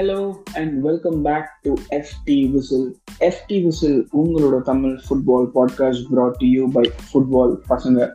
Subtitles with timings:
[0.00, 0.20] Hello
[0.58, 2.84] and welcome back to FT whistle
[3.26, 8.06] FT whistle உங்களோட Tamil football podcast brought to you by football Pasanga.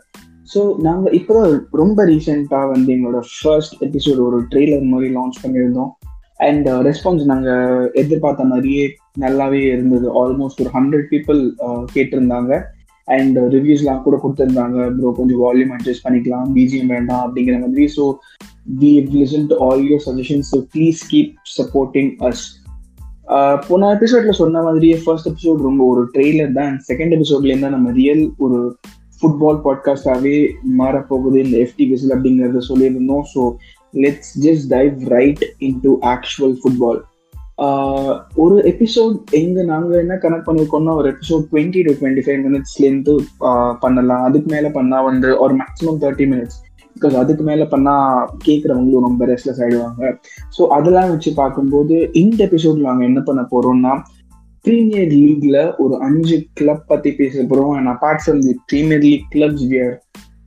[0.54, 1.36] So நாங்கள் இப்போ
[1.72, 5.92] ரொம்ப ரீசெண்டாக வந்து எங்களோட ஃபர்ஸ்ட் எபிசோட் ஒரு ட்ரெய்லர் மாதிரி லான்ச் பண்ணியிருந்தோம்.
[6.48, 8.88] அண்ட் ரெஸ்பான்ஸ் நாங்கள் எதிர்பார்த்த மாதிரியே
[9.20, 10.10] நல்லாவே இருந்தது.
[10.24, 12.52] ஆல்மோஸ்ட் ஒரு ஹண்ட்ரட் பீப்புள் uh, கேட்டிருந்தாங்க.
[13.08, 14.80] அண்ட் ரிவ்யூஸ்லாம் uh, கூட கொடுத்துருந்தாங்க.
[14.98, 16.50] ப்ரோ கொஞ்சம் வால்யூம் அட்ஜஸ்ட் பண்ணிக்கலாம்.
[16.58, 17.86] பிஜிஎம் வேண்டாம் அப்படிங்கிற மாதிரி.
[17.98, 18.06] So
[18.66, 22.40] we've listened to all your suggestions so please keep supporting us.
[23.36, 26.76] Uh, போன எபிசோட்ல சொன்ன மாதிரியே ஃபர்ஸ்ட் எபிசோட் ரொம்ப ஒரு ட்ரெய்லர் தான்.
[26.90, 28.60] செகண்ட் எபிசோட்ல இருந்தா நம்ம ரியல் ஒரு
[29.18, 30.36] ஃபுட்பால் பாட்காஸ்டாவே
[30.80, 33.26] மாறப்போகுது இந்த எஃப்டி விசில் அப்படிங்கறத சொல்லியிருந்தோம்.
[33.34, 33.42] So
[33.94, 35.44] let's just dive right
[35.82, 37.02] into actual football
[38.44, 43.14] ஒரு எபிசோட் எங்க நாங்க என்ன கனெக்ட் பண்ணிருக்கோம்னா ஒரு episode twenty to twenty five மினிட்ஸ்லேருந்து
[43.80, 44.24] பண்ணலாம்.
[44.24, 46.58] அதுக்கு மேல பண்ணா வந்து ஒரு மேக்ஸிமம் தேர்ட்டி மினிட்ஸ்
[46.96, 47.94] பிகாஸ் அதுக்கு மேல பண்ணா
[48.48, 50.12] கேட்கறவங்களும் ரொம்ப ரெஸ்ட்லெஸ் ஆயிடுவாங்க.
[50.58, 53.94] ஸோ அதெல்லாம் வச்சு பார்க்கும்போது இந்த எபிசோட்ல நாங்க என்ன பண்ண போறோம்னா
[54.66, 57.74] ப்ரீமியர் லீக்ல ஒரு அஞ்சு கிளப் பத்தி பேச போறோம்.
[57.78, 59.96] And apart from the premier league clubs we are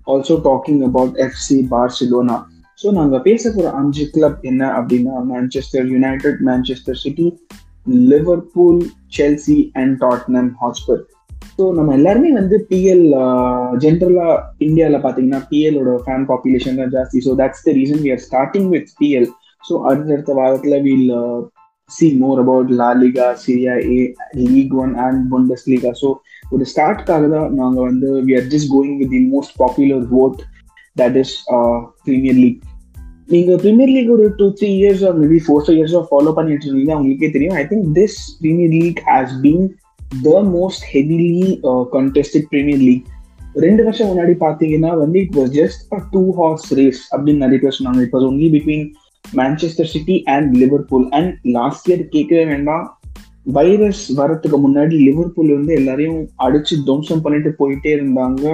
[0.07, 2.39] also talking about FC Barcelona
[2.79, 7.27] so நாங்கள் பேச போகிற அஞ்சு கிளப் என்ன அப்படின்னா Manchester United Manchester City
[8.11, 8.81] Liverpool
[9.19, 11.01] Chelsea and Tottenham Hotspur
[11.59, 13.05] so நம்ம எல்லாருமே வந்து பிஎல்
[13.85, 14.27] ஜென்ரலா
[14.67, 17.19] இந்தியாவில் பார்த்தீங்கன்னா பிஎலோட ஃபேன் பாப்புலேஷன் தான் ஜாஸ்தி.
[17.27, 19.27] So that's the reason we are starting with PL
[19.65, 21.09] so அடுத்தடுத்த வாரத்தில் we'll
[21.91, 24.01] see more about La Liga Serie A
[24.47, 25.21] league one and
[25.73, 26.09] Bundesliga so
[26.53, 30.39] ஒரு ஸ்டார்ட்காக தான் நாங்கள் வந்து we are just going with the most popular vote
[30.97, 31.35] that is
[32.07, 32.61] premier league
[33.29, 37.31] நீங்க premier league ஒரு two three years maybe four five years follow பண்ணிட்டு இருந்தீங்க உங்களுக்கே
[37.37, 37.59] தெரியும்.
[37.63, 39.67] I think this premier league has been
[40.23, 41.33] the most heavily
[41.97, 43.07] contested premier league
[43.53, 47.77] ரெண்டு வருஷம் முன்னாடி பார்த்தீங்கன்னா வந்து it was just a two horse race அப்படின்னு நிறைய பேர்
[47.79, 48.01] சொன்னாங்க.
[48.07, 48.87] It was only between
[49.37, 52.99] Manchester City and Liverpool and last year கேட்கவே வேண்டாம்.
[53.45, 58.47] வைரஸ் வரத்துக்கு முன்னாடி லிவர்பூல் வந்து எல்லாரையும் அடிச்சு துவம்சம் பண்ணிட்டு போயிட்டே இருந்தாங்க.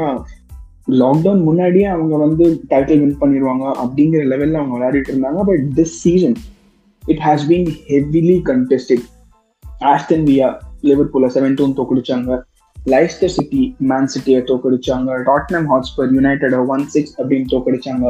[0.89, 5.43] லாக்டவுன் முன்னாடியே அவங்க வந்து டைட்டில் வின் பண்ணிடுவாங்க அப்படிங்கிற லெவலில் அவங்க விளையாடிட்டு இருந்தாங்க.
[5.45, 6.37] But this season
[7.05, 9.05] it has been heavily contested
[9.93, 10.49] Aston Villa
[10.85, 12.31] லிவர்பூலை seven டூன் தோக்கடிச்சாங்க.
[12.77, 15.11] லைஸ்டர் சிட்டி மேன் சிட்டியை தோக்கடிச்சாங்க.
[15.31, 18.07] Tottenham Hotspur United one six அப்படின்னு தோக்கடிச்சாங்க.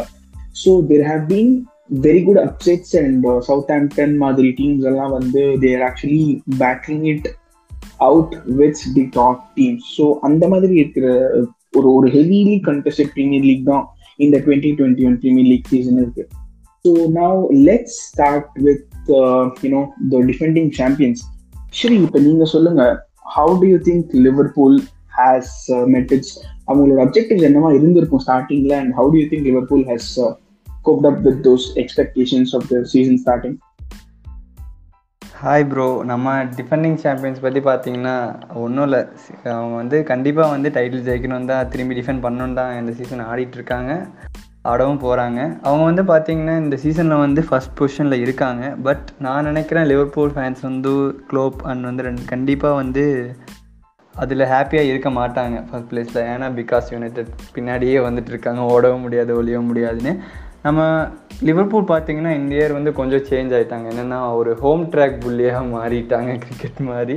[0.64, 1.52] So there have been
[2.04, 3.26] very good upsets and
[3.72, 6.22] Southampton மாதிரி டீம்ஸ் எல்லாம் வந்து they're actually
[6.58, 7.28] batting it
[7.98, 11.08] out with the top team so அந்த மாதிரி இருக்கிற
[11.76, 13.84] ஒரு ஒரு ஹெவிலி கண்டஸ்டட் ப்ரீமியர் லீக் தான்
[14.16, 16.24] இந்த twenty twenty one premier league season இருக்கு
[16.84, 19.10] so now let's start with
[19.64, 21.22] you know the defending champions
[21.78, 22.82] Sri இப்போ நீங்க சொல்லுங்க
[23.34, 24.76] how do you think Liverpool
[25.18, 25.54] has
[25.94, 26.32] met its
[26.68, 30.10] அவங்களோட அப்ஜெக்டிவ் என்னவா இருந்திருக்கும் ஸ்டார்டிங்ல and how do you think Liverpool has
[30.86, 33.56] coped up with those expectations of the season starting
[35.42, 38.14] hi bro நம்ம defending champions பற்றி பார்த்தீங்கன்னா
[38.64, 39.00] ஒன்றும் இல்லை.
[39.54, 43.92] அவங்க வந்து கண்டிப்பாக வந்து டைட்டில் ஜெயிக்கணும் தான் திரும்பி டிஃபெண்ட் பண்ணணும் தான் இந்த சீசன் ஆடிட்டு இருக்காங்க.
[44.70, 48.64] ஆடவும் போகிறாங்க அவங்க வந்து பார்த்தீங்கன்னா இந்த சீசனில் வந்து ஃபஸ்ட் பொசிஷனில் இருக்காங்க.
[48.86, 50.92] பட் நான் நினைக்கிறேன் லிவர்பூல் ஃபேன்ஸ் வந்து
[51.32, 53.04] க்ளோப் அண்ட் வந்து ரெண்டு கண்டிப்பாக வந்து
[54.14, 58.60] அதில் ஹாப்பியாக இருக்க மாட்டாங்க ஃபஸ்ட் பிளேஸில் ஏன்னா பிகாஸ் யுனைடெட் பின்னாடியே வந்துட்டு இருக்காங்க.
[58.74, 60.12] ஓடவும் முடியாது ஒழியவும் முடியாதுன்னு.
[60.66, 60.82] நம்ம
[61.48, 66.80] லிவர்பூல் பார்த்தீங்கன்னா இந்த இயர் வந்து கொஞ்சம் சேஞ்ச் ஆகிட்டாங்க என்னென்னா ஒரு ஹோம் ட்ராக் புள்ளியாக மாறிட்டாங்க கிரிக்கெட்
[66.90, 67.16] மாதிரி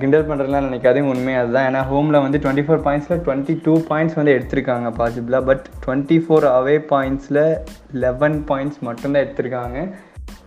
[0.00, 1.66] கிண்டல் பண்ணுறதுலாம் நினைக்காதே உண்மையாக அதுதான்.
[1.68, 6.46] ஏன்னா ஹோமில் வந்து டுவெண்ட்டி ஃபோர் பாயிண்ட்ஸில் டுவெண்ட்டி டூ பாயிண்ட்ஸ் வந்து எடுத்திருக்காங்க பாசிபிளாக பட் டுவெண்ட்டி ஃபோர்
[6.56, 7.42] அவே பாயிண்ட்ஸில்
[8.04, 9.78] லெவன் பாயிண்ட்ஸ் மட்டும்தான் எடுத்திருக்காங்க.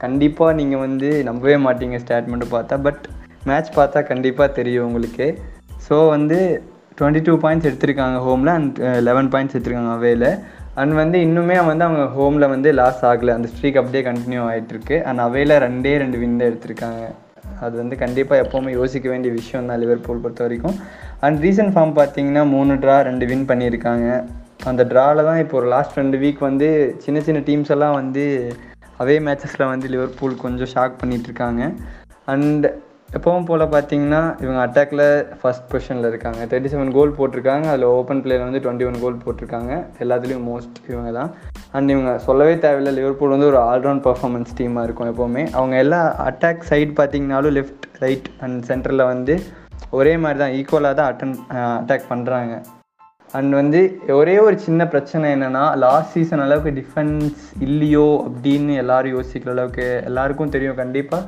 [0.03, 2.77] கண்டிப்பாக நீங்கள் வந்து நம்பவே மாட்டீங்க ஸ்டேட்மெண்ட்டு பார்த்தா.
[2.87, 3.03] பட்
[3.49, 5.27] மேட்ச் பார்த்தா கண்டிப்பாக தெரியும் உங்களுக்கு.
[5.87, 6.39] ஸோ வந்து
[6.97, 10.27] டுவெண்ட்டி டூ பாயிண்ட்ஸ் எடுத்திருக்காங்க ஹோமில் அண்ட் லெவன் பாயிண்ட்ஸ் எடுத்திருக்காங்க அவேல
[10.81, 13.31] அண்ட் வந்து இன்னுமே வந்து அவங்க ஹோமில் வந்து லாஸ் ஆகலை.
[13.37, 17.03] அந்த ஸ்ட்ரீக் அப்படியே கண்டினியூ ஆகிட்டுருக்கு அண்ட் அவையில் ரெண்டே ரெண்டு வின் தான் எடுத்திருக்காங்க.
[17.65, 20.75] அது வந்து கண்டிப்பாக எப்போவுமே யோசிக்க வேண்டிய விஷயம் தான் லிவர்பூல் பொறுத்த வரைக்கும்
[21.25, 24.07] அண்ட் ரீசன்ட் ஃபார்ம் பார்த்தீங்கன்னா மூணு ட்ரா ரெண்டு வின் பண்ணியிருக்காங்க.
[24.69, 26.67] அந்த ட்ராவில் தான் இப்போ ஒரு லாஸ்ட் ரெண்டு வீக் வந்து
[27.05, 28.25] சின்ன சின்ன டீம்ஸ் எல்லாம் வந்து
[29.03, 31.61] அவே மேட்சஸில் வந்து லிவர்பூல் கொஞ்சம் ஷாக் பண்ணிகிட்ருக்காங்க
[32.33, 32.65] அண்ட்
[33.17, 35.03] எப்பவும் போல் பார்த்தீங்கன்னா இவங்க அட்டாக்ல
[35.39, 36.41] ஃபஸ்ட் பொசிஷனில் இருக்காங்க.
[36.49, 37.65] தேர்ட்டி செவன் கோல் போட்டிருக்காங்க.
[37.71, 39.71] அதில் ஓப்பன் பிளேயில் வந்து டுவெண்ட்டி ஒன் கோல் போட்டிருக்காங்க.
[40.03, 41.31] எல்லாத்துலேயும் மோஸ்ட் இவங்க தான்.
[41.77, 45.45] அண்ட் இவங்க சொல்லவே தேவையில்லை லிவர்பூல் வந்து ஒரு ஆல்ரவுண்ட் பர்ஃபார்மன்ஸ் டீமாக இருக்கும் எப்போவுமே.
[45.57, 49.35] அவங்க எல்லா அட்டாக் சைட் பார்த்தீங்கனாலும் லெஃப்ட் ரைட் அண்ட் சென்டரில் வந்து
[49.99, 51.35] ஒரே மாதிரி தான் ஈக்குவலாக தான் அட்டன்
[51.81, 52.55] அட்டாக் பண்ணுறாங்க
[53.37, 53.79] அண்ட் வந்து
[54.19, 60.53] ஒரே ஒரு சின்ன பிரச்சனை என்னென்னா லாஸ்ட் சீசன் அளவுக்கு டிஃபென்ஸ் இல்லையோ அப்படின்னு எல்லோரும் யோசிக்கிற அளவுக்கு எல்லாருக்கும்
[60.55, 61.25] தெரியும் கண்டிப்பாக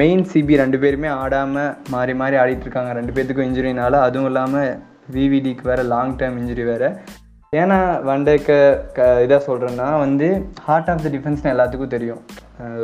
[0.00, 2.92] மெயின் சிபி ரெண்டு பேருமே ஆடாமல் மாறி மாறி ஆடிட்டு இருக்காங்க.
[2.98, 4.70] ரெண்டு பேர்த்துக்கும் இன்ஜுரினால அதுவும் இல்லாமல்
[5.16, 6.88] விவிடிக்கு வேறு லாங் டேர்ம் இன்ஜுரி வேறு.
[7.52, 7.78] ஏன்னா
[8.08, 8.50] வண்டேக்க
[8.96, 10.28] க இதாக சொல்கிறேன்னா வந்து
[10.66, 12.20] ஹார்ட் ஆஃப் த டிஃபென்ஸ்னு எல்லாத்துக்கும் தெரியும்.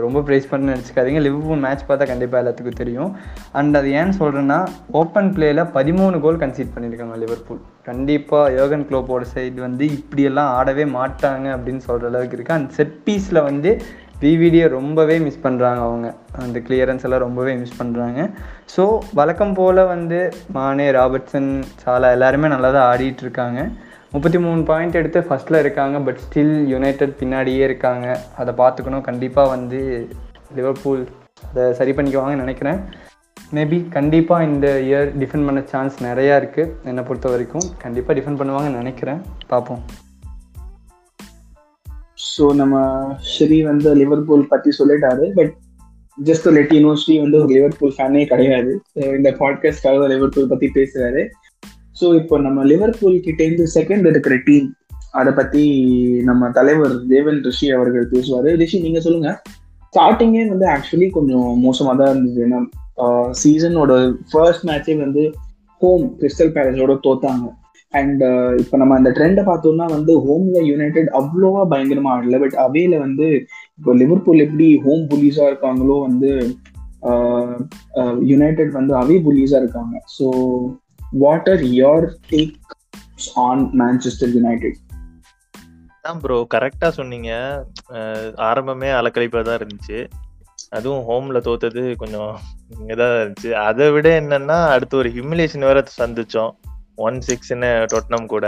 [0.05, 1.21] ரொம்ப ப்ரைஸ் பண்ண நினச்சிக்காதீங்க.
[1.27, 3.11] லிவ்பூல் மேட்ச் பார்த்தா கண்டிப்பாக எல்லாத்துக்கும் தெரியும்.
[3.59, 4.59] அண்ட் அது ஏன்னு சொல்கிறேன்னா
[5.01, 11.49] ஓப்பன் பிளேயில் பதிமூணு கோல் கன்சீட் பண்ணியிருக்காங்க லிவர்பூல் கண்டிப்பாக யோகன் குளோப்போட சைடு வந்து இப்படியெல்லாம் ஆடவே மாட்டாங்க
[11.57, 13.73] அப்படின்னு சொல்கிற அளவுக்கு இருக்குது அண்ட் செட் பீஸில் வந்து
[14.23, 16.09] பிவிடியை ரொம்பவே மிஸ் பண்ணுறாங்க அவங்க.
[16.45, 18.21] அந்த கிளியரன்ஸ் எல்லாம் ரொம்பவே மிஸ் பண்ணுறாங்க
[18.75, 18.85] ஸோ
[19.19, 20.19] வழக்கம் போல் வந்து
[20.57, 21.51] மானே ராபர்ட்சன்
[21.83, 23.61] சாலா எல்லாருமே நல்லா தான் ஆடிட்டு இருக்காங்க.
[24.15, 28.07] முப்பத்தி மூணு பாயிண்ட் எடுத்து ஃபஸ்ட்டில் இருக்காங்க பட் ஸ்டில் யுனைடெட் பின்னாடியே இருக்காங்க.
[28.43, 29.07] அதை பார்த்துக்கணும்.
[29.11, 29.81] கண்டிப்பாக வந்து
[30.59, 31.05] லிவர்பூல்
[31.51, 32.81] அதை சரி பண்ணிக்குவாங்கன்னு நினைக்கிறேன்.
[33.57, 38.83] மேபி கண்டிப்பாக இந்த இயர் டிஃபெண்ட் பண்ண சான்ஸ் நிறையா இருக்குது என்னை பொறுத்த வரைக்கும் கண்டிப்பாக டிஃபெண்ட் பண்ணுவாங்கன்னு
[38.83, 39.21] நினைக்கிறேன்.
[39.53, 39.83] பார்ப்போம்.
[42.35, 42.77] ஸோ நம்ம
[43.33, 45.27] ஸ்ரீ வந்து லிவர்பூல் பற்றி சொல்லிட்டாரு.
[45.39, 45.53] பட்
[46.19, 48.73] ஜஸ்ட் லெட் ஸ்ரீ வந்து ஒரு லிவர்பூல் ஃபேனே கிடையாது.
[49.19, 51.23] இந்த பாட்காஸ்ட்காக லிவர்பூல் பற்றி பேசுகிறாரு
[52.01, 54.67] ஸோ இப்போ நம்ம லிவர்பூல் கிட்டேருந்து செகண்ட் இருக்கிற டீம்
[55.19, 55.63] அதை பற்றி
[56.29, 58.49] நம்ம தலைவர் தேவன் ரிஷி அவர்கள் பேசுவார்.
[58.63, 59.39] ரிஷி நீங்கள் சொல்லுங்கள்
[59.93, 62.41] ஸ்டார்டிங்கே வந்து ஆக்சுவலி கொஞ்சம் மோசமாக தான் இருந்தது.
[62.47, 62.59] ஏன்னா
[63.41, 63.93] சீசனோட
[64.31, 65.23] ஃபர்ஸ்ட் மேட்சே வந்து
[65.81, 67.47] ஹோம் கிறிஸ்டல் பேலஸோட தோத்தாங்க.
[67.95, 72.39] அண்ட் uh, இப்போ நம்ம அந்த ட்ரெண்டை பார்த்தோம்னா வந்து ஹோம்ல யுனைடெட் அவ்வளோவா பயங்கரமா ஆடல.
[72.39, 73.27] பட் அவேல வந்து
[73.79, 76.31] இப்போ லிவர்பூல் எப்படி ஹோம் புலீஸா இருக்காங்களோ வந்து
[77.11, 77.55] uh,
[78.01, 79.95] uh, யுனைடெட் வந்து அவே புலீஸா இருக்காங்க.
[80.19, 80.29] So
[81.25, 82.55] what are your take
[83.47, 84.79] on Manchester United
[86.05, 87.31] தான் ப்ரோ கரெக்டா சொன்னீங்க.
[88.51, 89.99] ஆரம்பமே அலக்கழிப்பா தான் இருந்துச்சு.
[90.77, 92.33] அதுவும் ஹோம்ல தோத்தது கொஞ்சம்
[92.93, 93.51] இதாக இருந்துச்சு.
[93.69, 96.53] அதை விட என்னன்னா அடுத்து ஒரு ஹியூமிலேஷன் வேற சந்திச்சோம்.
[97.07, 98.47] ஒன் சிக்ஸ்னு டொட்னம் கூட.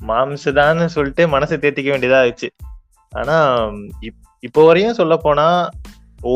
[0.00, 2.48] மாம்சதான்னு சொல்லிட்டு மனசை தேத்திக்க வேண்டியதா ஆயிடுச்சு.
[3.12, 3.36] ஆனா
[4.06, 5.46] இப் இப்போ வரையும் சொல்ல போனா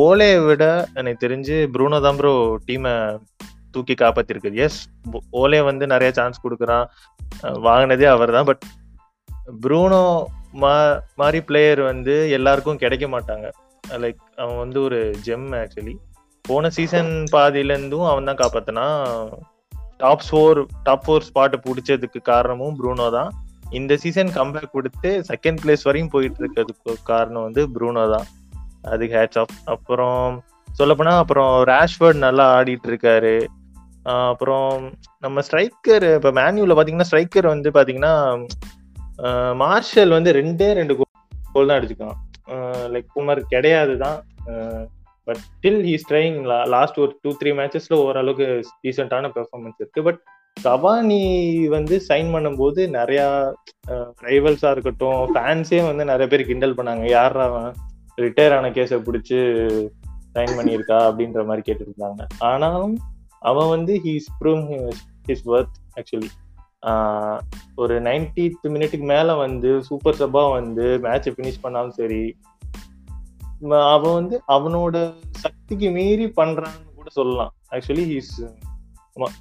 [0.00, 0.64] ஓலே விட
[1.00, 2.32] எனக்கு தெரிஞ்சு ப்ரூனோ தான் ப்ரோ
[2.68, 2.92] டீமை
[3.74, 4.78] தூக்கி காப்பாத்திருக்கு எஸ்
[5.40, 6.86] ஓலே வந்து நிறைய சான்ஸ் கொடுக்குறான்.
[7.66, 8.64] வாங்கினதே அவர் தான் பட்
[9.64, 10.02] ப்ரூனோ
[10.62, 10.74] மா
[11.20, 13.46] மாதிரி பிளேயர் வந்து எல்லாருக்கும் கிடைக்க மாட்டாங்க.
[14.02, 15.94] லைக் அவன் வந்து ஒரு ஜெம் ஆக்சுவலி
[16.44, 18.86] போன சீசன் பாதியிலேருந்தும் அவன் தான் காப்பாற்றினா
[20.00, 23.31] டாப் ஃபோர் டாப் ஃபோர் ஸ்பாட்டை பிடிச்சதுக்கு காரணமும் ப்ரூனோ தான்
[23.70, 28.26] இந்த சீசன் கம்பேக் கொடுத்து செகண்ட் பிளேஸ் வரையும் போயிட்டு இருக்கிறதுக்கு காரணம் வந்து ப்ரூனோ தான்
[28.84, 30.43] அது ஹேட்ச் ஆஃப் அப்புறம்
[30.78, 33.37] சொல்லப்போனா அப்புறம் ரேஷ்வர்ட் நல்லா ஆடிட்டு இருக்காரு
[34.26, 34.72] அப்புறம்
[35.20, 38.14] நம்ம ஸ்ட்ரைக்கர் இப்போ மேன்யூவில் பார்த்தீங்கன்னா ஸ்ட்ரைக்கர் வந்து பார்த்தீங்கன்னா
[39.54, 42.16] மார்ஷல் வந்து ரெண்டே ரெண்டு கோல் தான் அடிச்சுக்கான்
[42.92, 44.19] லைக் குமார் கிடையாது தான்
[45.26, 46.37] but till he's trying
[46.75, 48.46] last ஒரு டூ த்ரீ மேட்சஸ்ல ஓரளவுக்கு
[48.82, 50.02] டீசென்டான பெர்ஃபார்மன்ஸ் இருக்கு.
[50.08, 50.20] பட்
[50.56, 51.23] கவானி
[51.75, 53.23] வந்து சைன் பண்ணும்போது நிறைய
[54.28, 57.05] ரைவல்ஸா இருக்கட்டும் ஃபேன்ஸே வந்து நிறைய பேர் கிண்டல் பண்ணாங்க.
[57.17, 57.69] யார் அவன்?
[58.23, 59.38] ரிட்டையர் ஆன கேஸை பிடிச்சி
[60.34, 62.23] சைன் பண்ணியிருக்கா அப்படின்ற மாதிரி கேட்டுருந்தாங்க.
[62.52, 62.96] ஆனாலும்
[63.50, 64.64] அவன் வந்து he's prove
[65.28, 66.31] his worth actually
[67.82, 68.44] ஒரு நைன்டி
[68.75, 72.20] மினிட்டுக்கு மேலே வந்து சூப்பர் சப்பாக வந்து மேட்சை ஃபினிஷ் பண்ணாலும் சரி
[73.94, 74.96] அவன் வந்து அவனோட
[75.44, 77.52] சக்திக்கு மீறி பண்றான்னு கூட சொல்லலாம்.
[77.70, 78.34] ஆக்சுவலி ஹீஸ்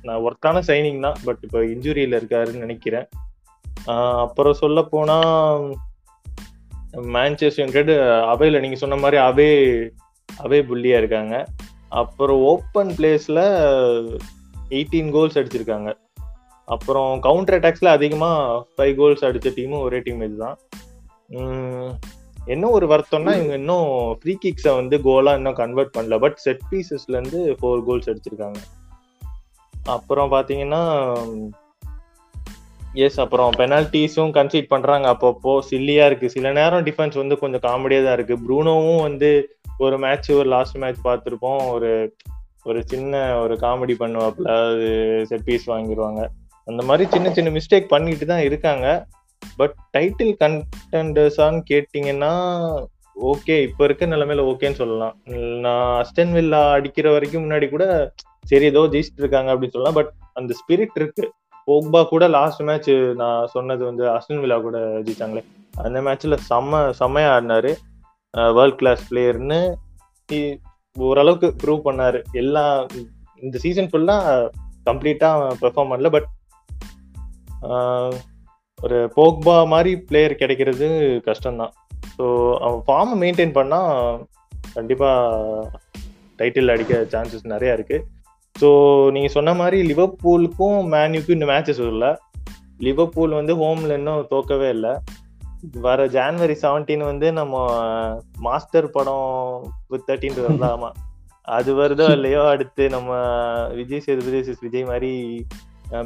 [0.02, 3.08] நான் ஒர்க்கான சைனிங் தான் பட் இப்போ இன்ஜுரியில இருக்காருன்னு நினைக்கிறேன்.
[4.24, 5.18] அப்புறம் சொல்ல போனா
[7.16, 7.92] மேன்செஸ்டர் யுனைடெட்
[8.34, 9.50] அவையில் நீங்க சொன்ன மாதிரி அவே
[10.44, 11.36] அவே புள்ளியா இருக்காங்க.
[12.02, 13.42] அப்புறம் ஓப்பன் பிளேஸ்ல
[14.70, 15.90] எயிட்டீன் கோல்ஸ் அடிச்சிருக்காங்க.
[16.68, 18.32] அப்புறம் கவுண்டர் அட்டாக்ஸ்ல அதிகமா
[18.78, 20.58] ஃபைவ் கோல்ஸ் அடிச்ச டீமும் ஒரே டீம் இதுதான்.
[22.46, 26.20] என்ன ஒரு வருத்தம்னா இவங்க இன்னும் ஃப்ரீ கிக்ஸை வந்து கோலா இன்னும் கன்வெர்ட் பண்ணல.
[26.20, 28.56] பட் செட் பீசஸ்ல இருந்து ஃபோர் கோல்ஸ் அடிச்சிருக்காங்க.
[29.86, 30.84] அப்புறம் பாத்தீங்கன்னா
[32.94, 35.60] எஸ் அப்புறம் பெனால்டிஸும் கன்சீட் பண்றாங்க அப்பப்போ.
[35.72, 36.30] சில்லியா இருக்கு.
[36.30, 38.38] சில நேரம் டிஃபென்ஸ் வந்து கொஞ்சம் காமெடியா தான் இருக்கு.
[38.38, 41.72] ப்ரூனோவும் வந்து ஒரு மேட்ச் ஒரு லாஸ்ட் மேட்ச் பார்த்துருப்போம்.
[41.72, 42.16] ஒரு
[42.64, 44.48] ஒரு சின்ன ஒரு காமெடி பண்ணுவாப்புல.
[44.66, 46.28] அது செட் பீஸ் வாங்கிடுவாங்க
[46.66, 49.06] அந்த மாதிரி சின்ன சின்ன மிஸ்டேக் பண்ணிட்டு தான் இருக்காங்க.
[49.62, 52.34] பட் டைட்டில் கண்டெண்டர்ஸான்னு கேட்டிங்கன்னா
[53.32, 55.14] ஓகே இப்போ இருக்க நிலைமையில ஓகேன்னு சொல்லலாம்.
[55.66, 57.86] நான் அஸ்டன் வில்லா அடிக்கிற வரைக்கும் முன்னாடி கூட
[58.50, 59.98] சரி ஏதோ ஜெயிச்சுட்டு இருக்காங்க அப்படின்னு சொல்லலாம்.
[60.00, 61.24] பட் அந்த ஸ்பிரிட் இருக்கு.
[61.68, 65.44] போக்பா கூட லாஸ்ட் மேட்ச் நான் சொன்னது வந்து அஸ்டன் வில்லா கூட ஜெயிச்சாங்களே.
[65.86, 67.72] அந்த மேட்ச்ல செம்ம செம்மையா ஆடினாரு.
[68.58, 69.62] வேர்ல்ட் கிளாஸ் பிளேயர்னு
[70.96, 72.20] ஓரளவுக்கு ப்ரூவ் பண்ணாரு.
[72.42, 72.64] எல்லா
[73.46, 74.50] இந்த சீசன் ஃபுல்லாக
[74.90, 76.10] கம்ப்ளீட்டாக பெர்ஃபார்ம் பண்ணல.
[76.16, 76.30] பட்
[78.86, 80.88] ஒரு போக்பா மாதிரி பிளேயர் கிடைக்கிறது
[81.26, 81.74] கஷ்டம்தான்.
[82.18, 82.26] ஸோ
[82.66, 83.94] அவன் ஃபார்மை மெயின்டைன் பண்ணால்
[84.74, 85.70] கண்டிப்பாக
[86.40, 88.06] டைட்டில் அடிக்க சான்சஸ் நிறையா இருக்குது
[88.56, 88.70] ஸோ
[89.12, 92.08] நீங்கள் சொன்ன மாதிரி லிவர்பூலுக்கும் மேன்யூக்கும் இந்த மேட்சஸ் வரல.
[92.78, 94.94] லிவர்பூல் வந்து ஹோம்ல இன்னும் தோக்கவே இல்லை.
[95.86, 97.56] வர ஜான்வரி செவன்டீன் வந்து நம்ம
[98.40, 99.28] மாஸ்டர் படம்
[99.88, 100.90] வித் தேர்ட்டின் வரலாமா?
[101.58, 103.12] அது வருதோ இல்லையோ அடுத்து நம்ம
[103.80, 105.12] விஜய் சேதுபதி விஜய் மாதிரி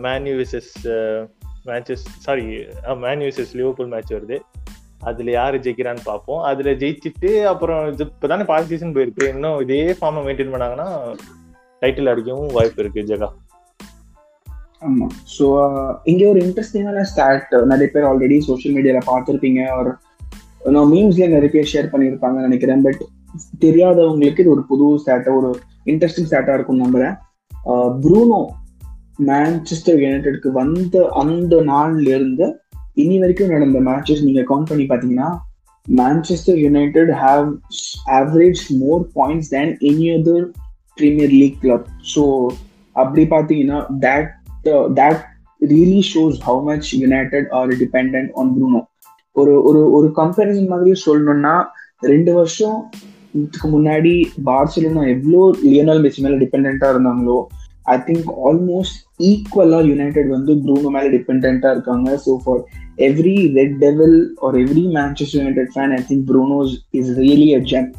[0.05, 0.73] Man U versus
[1.69, 2.45] matches sorry
[3.05, 4.39] man U versus Liverpool match வருது.
[5.09, 6.41] அதுல யாரு ஜெயிக்கிறான்னு பார்ப்போம்.
[6.51, 9.25] அதுல ஜெயிச்சுட்டு அப்புறம் இது இப்பதானே பாதி சீசன் போயிருக்கு.
[9.33, 10.87] இன்னும் இதே ஃபார்மை மெயின்டைன் பண்ணாங்கன்னா
[11.81, 13.29] டைட்டில் அடிக்கவும் வாய்ப்பு இருக்கு ஜெகா.
[14.87, 15.05] ஆமா.
[15.35, 19.61] ஸோ uh, இங்க ஒரு இன்ட்ரெஸ்டிங்கான ஸ்டாட் நிறைய பேர் ஆல்ரெடி சோஷியல் மீடியால பார்த்துருப்பீங்க.
[19.79, 19.91] ஒரு
[20.75, 22.83] நான் மீம்ஸ்ல நிறைய பேர் ஷேர் பண்ணியிருப்பாங்க நினைக்கிறேன்.
[22.85, 23.01] பட்
[23.65, 25.49] தெரியாதவங்களுக்கு இது ஒரு புது ஸ்டாட்டா ஒரு
[25.91, 27.15] இன்ட்ரெஸ்டிங் ஸ்டாட்டா இருக்கும் நம்புறேன்.
[27.71, 28.39] Uh, ப்ரூனோ
[29.19, 32.61] மேன்செஸ்டர் யுனைடெட்க்கு வந்த அந்த நாள்ல இருந்து
[32.93, 35.29] இனி வரைக்கும் நடந்த மேட்சஸ் நீங்க கவுண்ட் பண்ணி பாத்தீங்கன்னா
[35.87, 37.47] Manchester United have
[38.11, 40.45] average more points than any other
[40.95, 42.23] premier league club so
[42.93, 44.31] அப்படி பார்த்தீங்கன்னா that
[44.93, 45.21] that
[45.61, 48.81] really shows how much United are depend on Bruno
[49.31, 51.55] ஒரு ஒரு ஒரு கம்பேரிசன் மாதிரி சொல்லணும்னா
[51.99, 52.89] ரெண்டு வருஷம்
[53.31, 54.13] இதுக்கு முன்னாடி
[54.45, 57.39] பார்சலோனா எவ்வளோ லியனல் மெஸ்ஸி மேல டிபெண்டா இருந்தாங்களோ
[57.93, 58.97] ஐ திங்க் ஆல்மோஸ்ட்
[59.29, 62.09] ஈக்குவலாக யுனைடெட் வந்து ப்ரூனோ மேலே டிபெண்ட்டாக இருக்காங்க.
[62.25, 62.61] So for
[63.07, 67.89] every red devil or every Manchester United fan I think Bruno's is really a gem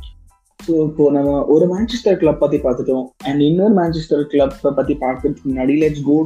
[0.60, 3.06] so இப்போ நம்ம ஒரு மேன்செஸ்டர் கிளப் பற்றி பார்த்துட்டோம்.
[3.28, 6.18] அண்ட் இன்னொரு மேன்செஸ்டர் கிளப் பத்தி பார்க்கறதுக்கு முன்னாடி let's go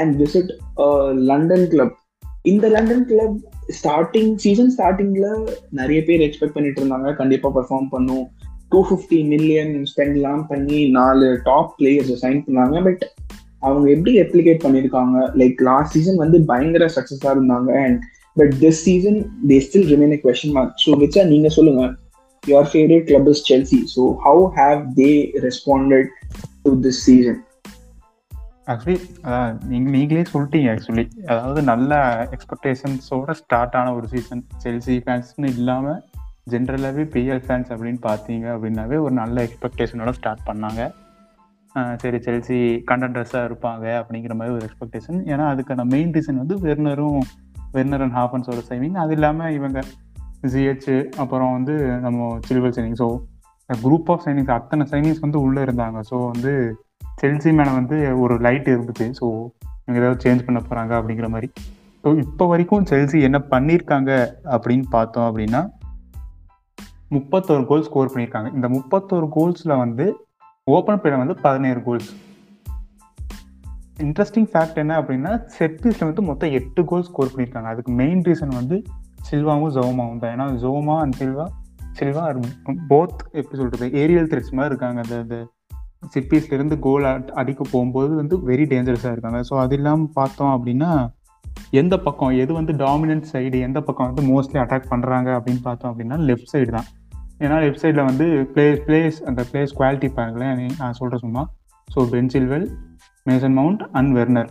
[0.00, 0.52] and visit
[1.30, 1.96] London club
[2.52, 3.36] இந்த லண்டன் கிளப்
[3.76, 5.28] ஸ்டார்டிங் சீசன் ஸ்டார்டிங்கில்
[5.78, 7.10] நிறைய பேர் எக்ஸ்பெக்ட் பண்ணிட்டு இருந்தாங்க.
[7.20, 8.24] கண்டிப்பாக பெர்ஃபார்ம் பண்ணும்.
[8.72, 12.82] டூ ஃபிஃப்டி மில்லியன் ஸ்பெண்ட்லாம் பண்ணி நாலு டாப் பிளேயர்ஸ் சைன் பண்ணாங்க.
[12.86, 13.04] பட்
[13.66, 15.18] அவங்க எப்படி ரெப்ளிகேட் பண்ணியிருக்காங்க?
[15.42, 17.70] லைக் லாஸ்ட் சீசன் வந்து பயங்கர சக்ஸஸாக இருந்தாங்க.
[17.84, 18.00] And
[18.40, 21.84] but this season they still remain a question mark so விச்சா நீங்க சொல்லுங்க.
[22.42, 23.78] Your favorite club is Chelsea.
[23.92, 26.06] So how have they responded
[26.64, 27.36] to this season?
[28.72, 28.96] Actually
[29.70, 32.00] நீங்க நீங்களே சொல்லிட்டீங்க ஆக்சுவலி அதாவது நல்ல
[32.34, 35.98] எக்ஸ்பெக்டேஷன்ஸோட ஸ்டார்ட் ஆன ஒரு சீசன் செல்சி ஃபேன்ஸ்னு இல்லாமல்
[36.46, 40.80] ஜென்ரலாகவே பிஎல் ஃபேன்ஸ் அப்படின்னு பார்த்தீங்க அப்படின்னாவே ஒரு நல்ல எக்ஸ்பெக்டேஷனோட ஸ்டார்ட் பண்ணாங்க.
[42.02, 42.58] சரி செல்சி
[42.90, 47.22] கண்டன்டர்ஸாக இருப்பாங்க அப்படிங்கிற மாதிரி ஒரு எக்ஸ்பெக்டேஷன் ஏன்னா அதுக்கான மெயின் ரீசன் வந்து வெர்னரும்
[47.76, 49.78] வெர்னர் அண்ட் ஹாஃபன்ஸோட சைனிங் அது இல்லாமல் இவங்க
[50.52, 50.90] ஜிஹெச்
[51.22, 51.74] அப்புறம் வந்து
[52.06, 53.08] நம்ம Silva signing so
[53.84, 55.98] group of signings அத்தனை சைனிங்ஸ் வந்து உள்ளே இருந்தாங்க.
[56.10, 56.52] ஸோ வந்து
[57.22, 59.06] செல்சி மேலே வந்து ஒரு லைட் இருந்துச்சு.
[59.20, 59.26] ஸோ
[59.84, 61.48] இவங்க ஏதாவது சேஞ்ச் பண்ண போகிறாங்க அப்படிங்கிற மாதிரி.
[62.04, 64.10] ஸோ இப்போ வரைக்கும் செல்சி என்ன பண்ணியிருக்காங்க
[64.56, 65.62] அப்படின்னு பார்த்தோம் அப்படின்னா
[67.10, 68.50] முப்பத்தோரு கோல் ஸ்கோர் பண்ணியிருக்காங்க.
[68.54, 70.06] இந்த முப்பத்தோரு கோல்ஸில் வந்து
[70.66, 72.12] ஓப்பன் பிளேயர் வந்து பதினேழு கோல்ஸ்
[74.04, 77.70] இன்ட்ரெஸ்டிங் ஃபேக்ட் என்ன அப்படின்னா செட் பீஸில் வந்து மொத்தம் எட்டு கோல் ஸ்கோர் பண்ணியிருக்காங்க.
[77.72, 78.76] அதுக்கு மெயின் ரீசன் வந்து
[79.30, 80.32] சில்வாவும் ஜோமாவும் தான்.
[80.34, 81.46] ஏன்னா Zouma and Silva
[81.98, 82.22] Silva
[82.92, 85.00] both எப்படி சொல்கிறது ஏரியல் த்ரெட்ஸ் மாதிரி இருக்காங்க.
[85.04, 85.36] அந்த அந்த
[86.14, 87.06] சிப்பீஸ்ல இருந்து கோல்
[87.40, 89.40] அடிக்க போகும்போது வந்து வெரி டேஞ்சரஸாக இருக்காங்க.
[89.50, 90.90] ஸோ அது இல்லாமல் பார்த்தோம் அப்படின்னா
[91.80, 96.18] எந்த பக்கம் எது வந்து டாமினன்ட் சைடு எந்த பக்கம் வந்து மோஸ்ட்லி அட்டாக் பண்ணுறாங்க அப்படின்னு பார்த்தோம் அப்படின்னா
[96.28, 96.88] லெஃப்ட் சைடு தான்.
[97.44, 101.42] ஏன்னா லெஃப்ட் சைடில் வந்து பிளேஸ் பிளேஸ் அந்த பிளேஸ் குவாலிட்டி பாருங்களேன் நான் சொல்கிறேன் சும்மா.
[101.88, 102.66] So Ben Chilwell
[103.26, 104.50] Mason Mount and Werner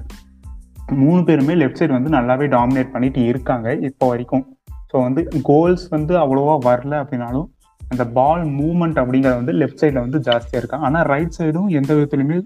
[1.04, 4.46] மூணு பேருமே லெஃப்ட் சைடு வந்து நல்லாவே டாமினேட் பண்ணிட்டு இருக்காங்க இப்போ வரைக்கும்.
[4.92, 7.48] ஸோ வந்து கோல்ஸ் வந்து அவ்வளோவா வரல அப்படின்னாலும்
[7.82, 10.78] அந்த பால் மூமெண்ட் அப்படிங்கிறது வந்து லெஃப்ட் சைடில் வந்து ஜாஸ்தியாக இருக்கு.
[10.88, 12.38] ஆனால் ரைட் சைடும் எந்த விதத்துலையுமே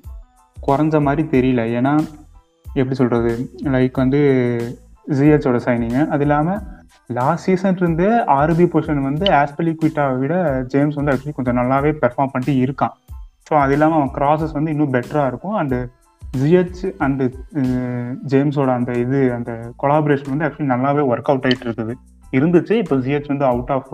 [0.58, 1.64] குறைஞ்ச மாதிரி தெரியல.
[1.80, 1.94] ஏன்னா
[2.82, 3.32] எப்படி சொல்கிறது
[3.76, 4.20] லைக் வந்து
[5.18, 6.62] ஜிஹெச்சோட சைனிங்கு அது இல்லாமல்
[7.18, 8.08] லாஸ்ட் சீசன் இருந்து
[8.40, 10.34] ஆர்பி பொசிஷன் வந்து ஆஸ்பெலி குவிட்டாவை விட
[10.74, 12.94] ஜேம்ஸ் வந்து ஆக்சுவலி கொஞ்சம் நல்லாவே பெர்ஃபார்ம் பண்ணிட்டு இருக்கான்.
[13.48, 15.56] ஸோ அது இல்லாமல் அவன் கிராசஸ் வந்து இன்னும் பெட்டராக இருக்கும்.
[15.62, 15.80] அண்டு
[16.40, 17.26] ஜிஹெச் அண்டு
[18.32, 19.52] ஜேம்ஸோட அந்த இது அந்த
[19.84, 21.94] கொலாபரேஷன் வந்து ஆக்சுவலி நல்லாவே ஒர்க் அவுட் ஆகிட்டு இருக்குது.
[22.38, 22.74] இருந்துச்சு.
[22.84, 23.92] இப்போ ஜிஹெச் வந்து out of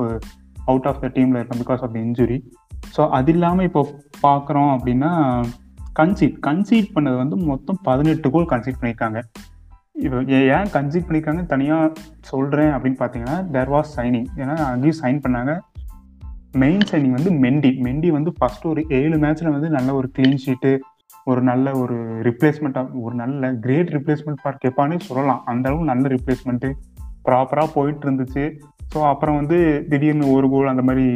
[0.71, 2.37] out of the டீமில் இருக்கும் because of the injury
[2.95, 3.81] so அது இல்லாமல் இப்போ
[4.25, 5.11] பார்க்குறோம் அப்படின்னா
[6.00, 9.19] கன்சீட் கன்சீட் பண்ணது வந்து மொத்தம் பதினெட்டு கோல் கன்சீட் பண்ணியிருக்காங்க.
[10.05, 10.19] இப்போ
[10.55, 11.45] ஏன் கன்சீட் பண்ணியிருக்காங்க?
[11.45, 15.53] தனியாக சொல்கிறேன் அப்படின்னு பார்த்தீங்கன்னா தேர் வாஸ் சைனிங் ஏன்னா அங்கேயும் சைன் பண்ணாங்க.
[16.63, 20.71] மெயின் சைனிங் வந்து மெண்டி மெண்டி வந்து ஃபஸ்ட்டு ஒரு ஏழு மேட்ச்சில் வந்து நல்ல ஒரு க்ளீன் ஷீட்டு
[21.25, 21.97] ஒரு நல்ல ஒரு
[22.27, 25.41] ரிப்ளேஸ்மெண்ட்டாக ஒரு நல்ல கிரேட் ரிப்ளேஸ்மெண்ட் ஃபார் கெப்பானே சொல்லலாம்.
[25.51, 26.71] அந்தளவுக்கு நல்ல ரிப்ளேஸ்மெண்ட்டு
[27.27, 28.43] ப்ராப்பராக போயிட்டு இருந்துச்சு.
[28.93, 29.59] ஸோ அப்புறம் வந்து
[29.91, 31.07] திடீர்னு ஒரு கோல் அந்த மாதிரி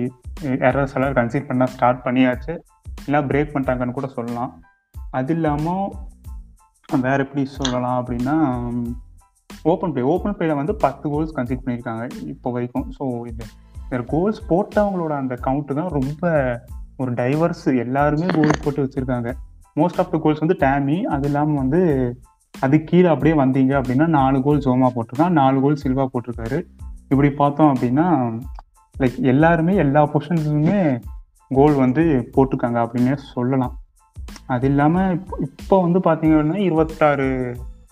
[0.70, 2.56] எரர்ஸ் எல்லாம் கன்சீட் பண்ணால் ஸ்டார்ட் பண்ணியாச்சு.
[3.06, 4.52] இல்லை பிரேக் பண்ணிட்டாங்கன்னு கூட சொல்லலாம்.
[5.18, 5.86] அது இல்லாமல்
[7.06, 8.36] வேறு எப்படி சொல்லலாம் அப்படின்னா
[9.72, 12.86] ஓப்பன் பிளே ஓப்பன் பிளேல வந்து பத்து கோல்ஸ் கன்சிட் பண்ணியிருக்காங்க இப்போ வரைக்கும்.
[12.98, 13.46] ஸோ இது
[13.92, 16.24] வேறு கோல்ஸ் போட்டவங்களோட அந்த கவுண்ட்டு தான் ரொம்ப
[17.02, 19.32] ஒரு டைவர்ஸ் எல்லாருமே கோல்ஸ் போட்டு வச்சுருக்காங்க.
[19.80, 21.82] மோஸ்ட் ஆஃப் த கோல்ஸ் வந்து டேமி அது இல்லாமல் வந்து
[22.56, 25.38] அது கீழே அப்படியே வந்தீங்க அப்படின்னா நாலு கோல் ஜோமா போட்டிருக்கான்.
[25.42, 26.60] நாலு கோல் சில்வா போட்டிருக்காரு.
[27.12, 28.08] இப்படி பார்த்தோம் அப்படின்னா
[28.96, 30.80] லைக் எல்லாருமே எல்லா பொசிஷன்ஸுமே
[31.52, 32.04] கோல் வந்து
[32.36, 33.76] போட்டிருக்காங்க அப்படின்னே சொல்லலாம்.
[34.54, 37.28] அது இல்லாமல் இப்போ இப்போ வந்து பார்த்தீங்க அப்படின்னா இருபத்தாறு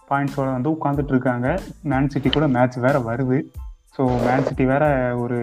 [0.09, 1.47] பாயிண்ட்ஸோட வந்து உட்காந்துட்டு இருக்காங்க.
[1.91, 3.39] மேன் சிட்டி கூட மேட்ச் வேற வருது.
[3.95, 4.85] ஸோ மேன் சிட்டி வேற
[5.23, 5.39] ஒரு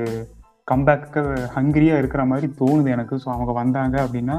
[0.69, 1.23] கம்பேக்கு
[1.57, 3.15] ஹங்கிரியாக இருக்கிற மாதிரி தோணுது எனக்கு.
[3.25, 4.39] ஸோ அவங்க வந்தாங்க அப்படின்னா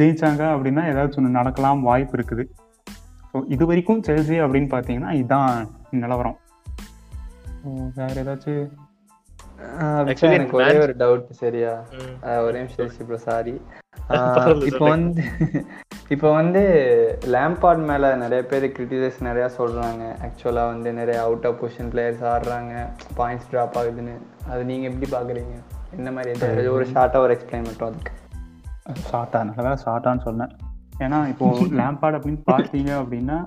[0.00, 2.44] ஜெயிச்சாங்க அப்படின்னா ஏதாச்சும் ஒன்று நடக்கலாம் வாய்ப்பு இருக்குது.
[3.30, 5.50] ஸோ இது வரைக்கும் செல்சி அப்படின்னு பார்த்தீங்கன்னா இதுதான்
[6.02, 6.38] நிலவரம்.
[7.64, 8.70] வேறு வேற ஏதாச்சும்
[10.20, 11.72] எனக்கு ஒரே ஒரு டவுட் சரியா?
[12.46, 13.54] ஒரே நிமிஷம் ப்ரோ சாரி
[14.70, 14.86] இப்போ.
[14.88, 15.22] வந்து
[16.14, 16.62] இப்போ வந்து
[17.32, 20.04] லேம்பார்ட் மேல நிறைய பேர் கிரிட்டிசைஸ் நிறைய சொல்றாங்க.
[20.26, 22.72] ஆக்சுவலா வந்து நிறைய அவுட் ஆஃப் பொசிஷன் பிளேயர்ஸ் ஆடுறாங்க.
[23.18, 24.16] பாயிண்ட்ஸ் டிராப் ஆகுதுன்னு.
[24.48, 25.54] அது நீங்க எப்படி பாக்குறீங்க?
[25.96, 28.12] என்ன மாதிரி ஒரு ஷார்ட்டா ஒரு எக்ஸ்பிளைன் மட்டும் அதுக்கு.
[29.12, 30.52] ஷார்ட்டா நல்ல வேலை ஷார்ட்டான்னு சொன்னேன்.
[30.98, 31.46] ஏன்னா இப்போ
[31.80, 33.38] லேம்பார்ட் அப்படின்னு பார்த்தீங்க அப்படின்னா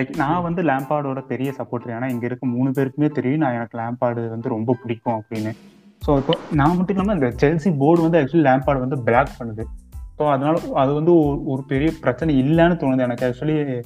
[0.00, 3.38] லைக் நான் வந்து லேம்பார்டோட பெரிய சப்போர்ட்டர் ஏன்னா இங்க இருக்க மூணு பேருக்குமே தெரியும்.
[3.38, 5.56] நான் எனக்கு லேம்பார்டு வந்து ரொம்ப பிடிக்கும் அப்படின்னு.
[6.06, 9.64] ஸோ இப்போ நான் மட்டும் இல்லாமல் இந்த செல்சி போர்டு வந்து ஆக்சுவலி லேம்பார்டு வந்து பிளாக் பண்ணுது.
[10.18, 13.26] ஸோ அதனால அது வந்து ஒரு- பெரிய பிரச்சனை இல்லைன்னு தோணுது எனக்கு.
[13.26, 13.82] ஆக்சுவலி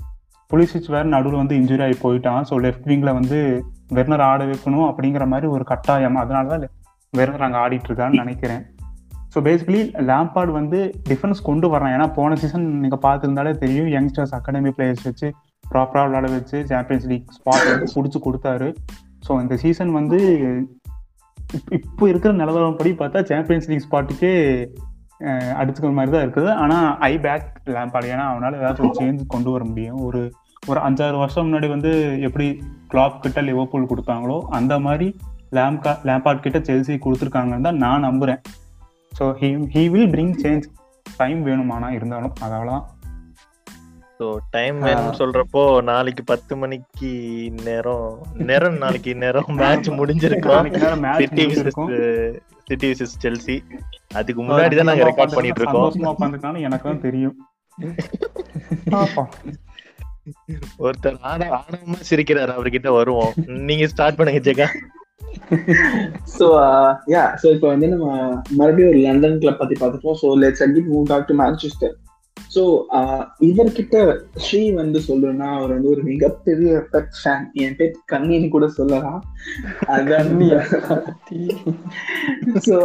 [0.53, 2.53] புலிசிச் வேற நடுவில் வந்து இன்ஜுரி ஆகி போயிட்டான்.
[2.53, 6.17] ஸோ லெஃப்ட் விங்ல வந்து வெர்னர் ஆட வைக்கணும் அப்படிங்கிற மாதிரி ஒரு கட்டாயம்.
[6.17, 6.69] அதனால தான்
[7.17, 8.63] வெர்னர் அங்கே ஆடிட்டு இருக்கான்னு நினைக்கிறேன்.
[9.35, 13.87] ஸோ பேசிக்கலி லேம்பார்டு வந்து டிஃபரன்ஸ் கொண்டு வரலாம் ஏன்னா போன சீசன் நீங்கள் பார்த்துருந்தாலே தெரியும்.
[13.87, 15.33] யங்ஸ்டர்ஸ் அகாடமி பிளேயர்ஸ் வச்சு
[15.73, 18.69] ப்ராப்பராக விளாட வச்சு சாம்பியன்ஸ் லீக் ஸ்பாட் வந்து பிடிச்சி கொடுத்தாரு.
[19.29, 20.19] ஸோ இந்த சீசன் வந்து
[21.39, 24.33] இப்- இப்போ இருக்கிற நிலவரம் படி பார்த்தா சாம்பியன்ஸ் லீக் ஸ்பாட்டுக்கே
[25.61, 26.51] அடிச்சுக்கிற மாதிரி தான் இருக்குது.
[26.55, 30.01] ஆனால் ஐ பேக் லேம்பாடு ஏன்னா அவனால் ஏதாவது ஒரு சேஞ்ச் கொண்டு வர முடியும்.
[30.01, 30.21] ஒரு
[30.67, 32.47] ஒரு அஞ்சாறு வருஷம் முன்னாடி வந்து எப்படி
[32.89, 35.07] கிளாப் கிட்ட லிவர்பூல் கொடுத்தாங்களோ அந்த மாதிரி
[35.53, 38.41] லேம்கா லேம்பார்ட் கிட்ட செல்சி கொடுத்துருக்காங்கன்னு தான் நான் நம்புகிறேன்
[39.19, 40.67] so he he will bring change
[41.17, 42.33] time வேணுமானா இருந்தாலும்.
[42.41, 42.85] அது தான்
[44.21, 45.61] ஸோ டைம் வேணும்னு சொல்றப்போ
[45.91, 47.11] நாளைக்கு பத்து மணிக்கு
[47.69, 48.09] நேரம்
[48.49, 50.67] நேரம் நாளைக்கு நேரம் மேட்ச் முடிஞ்சிருக்கும்.
[51.21, 51.91] சிட்டி விசஸ் முடிஞ்சிருக்கும்.
[52.69, 53.57] சிட்டி விசஸ் செல்சி
[54.19, 56.59] அதுக்கு முன்னாடி தான் நாங்க ரெக்கார்ட் பண்ணிட்டு இருக்கோம்.
[56.69, 57.37] எனக்கு தான் தெரியும்.
[60.85, 63.33] ஒருத்தர் ஆடமா சிரிக்கிறாரு அவர்கிட்ட வருவோம்.
[63.71, 64.69] நீங்க ஸ்டார்ட் பண்ணுங்க ஜெகா.
[66.37, 66.47] ஸோ
[67.15, 68.07] யா ஸோ இப்போ வந்து நம்ம
[68.59, 70.19] மறுபடியும் ஒரு லண்டன் கிளப் பத்தி பார்த்துப்போம்.
[70.23, 71.97] So let's again move back to Manchester
[72.51, 73.97] so uh, இவர்கிட்ட
[74.45, 79.21] ஸ்ரீ வந்து சொல்லணும்னா அவர் வந்து ஒரு மிகப்பெரிய பெட் ஃபேன் என் பெட் கண்ணின்னு கூட சொல்லலாம்.
[79.95, 80.31] அதான்
[82.67, 82.77] ஸோ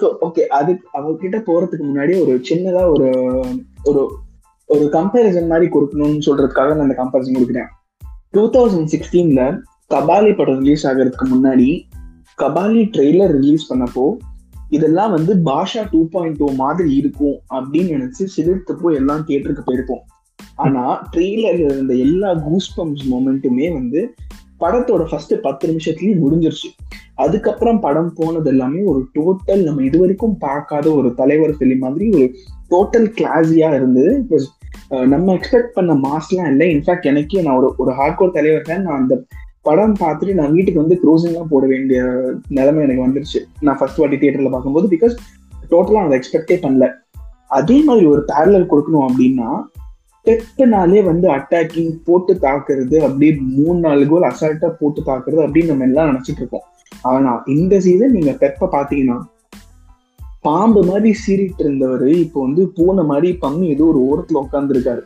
[0.00, 3.10] ஸோ ஓகே அது அவர்கிட்ட போறதுக்கு முன்னாடி ஒரு சின்னதா ஒரு
[3.84, 4.02] ஒரு
[4.68, 7.70] ஒரு கம்பேரிசன் மாதிரி கொடுக்கணும்னு சொல்றதுக்காக நான் அந்த கம்பேரிசன் கொடுக்குறேன்
[8.34, 9.42] டூ தௌசண்ட் சிக்ஸ்டீன்ல
[9.90, 11.70] கபாலி படம் ரிலீஸ் ஆகிறதுக்கு முன்னாடி
[12.38, 14.04] கபாலி ட்ரெய்லர் ரிலீஸ் பண்ணப்போ
[14.76, 20.02] இதெல்லாம் வந்து பாஷா டூ பாயிண்ட் டூ மாதிரி இருக்கும் அப்படின்னு நினைச்சு சிலிர்த்து போய் எல்லாம் தியேட்டருக்கு போயிருப்போம்.
[20.64, 24.00] ஆனா ட்ரெய்லர்ல இருந்த எல்லா கூஸ் பம்ப்ஸ் மொமெண்ட்டுமே வந்து
[24.62, 26.68] படத்தோட ஃபர்ஸ்ட் பத்து நிமிஷத்துலயும் முடிஞ்சிருச்சு.
[27.24, 32.26] அதுக்கப்புறம் படம் போனது எல்லாமே ஒரு டோட்டல் நம்ம இது வரைக்கும் பார்க்காத ஒரு தலைவர் ஃபிலிம் மாதிரி ஒரு
[32.72, 34.12] டோட்டல் கிளாஸியா இருந்தது.
[35.12, 36.66] நம்ம எக்ஸ்பெக்ட் பண்ண மாஸ்லாம் இல்லை.
[36.74, 39.14] இன்ஃபேக்ட் எனக்கே நான் ஒரு ஒரு ஹார்ட்கோர் தலைவர் நான் அந்த
[39.62, 42.00] படம் பார்த்துட்டு நான் வீட்டுக்கு வந்து க்ரூசிங்லாம் போட வேண்டிய
[42.48, 43.40] நிலைமை எனக்கு வந்துருச்சு.
[43.60, 45.14] நான் ஃபர்ஸ்ட் வாட்டி தியேட்டரில் பார்க்கும்போது பிகாஸ்
[45.70, 46.92] டோட்டலாக அதை எக்ஸ்பெக்டே பண்ணல.
[47.48, 49.48] அதே மாதிரி ஒரு பேரலர் கொடுக்கணும் அப்படின்னா
[50.26, 56.10] பெப்புனாலே வந்து அட்டாக்கிங் போட்டு தாக்குறது அப்படியே மூணு நாலு கோல் அசால்ட்டா போட்டு தாக்குறது அப்படின்னு நம்ம எல்லாம்
[56.10, 56.62] நினைச்சிட்டு இருக்கோம்
[57.02, 59.18] ஆனா இந்த சீசன் நீங்க பெப்ப பாத்தீங்கன்னா
[60.40, 65.02] பாம்பு மாதிரி சீறிட்டு இருந்தவர் இப்போ வந்து பூனை மாதிரி பம்மி ஏதோ ஒரு ஓரத்துல உட்காந்துருக்காரு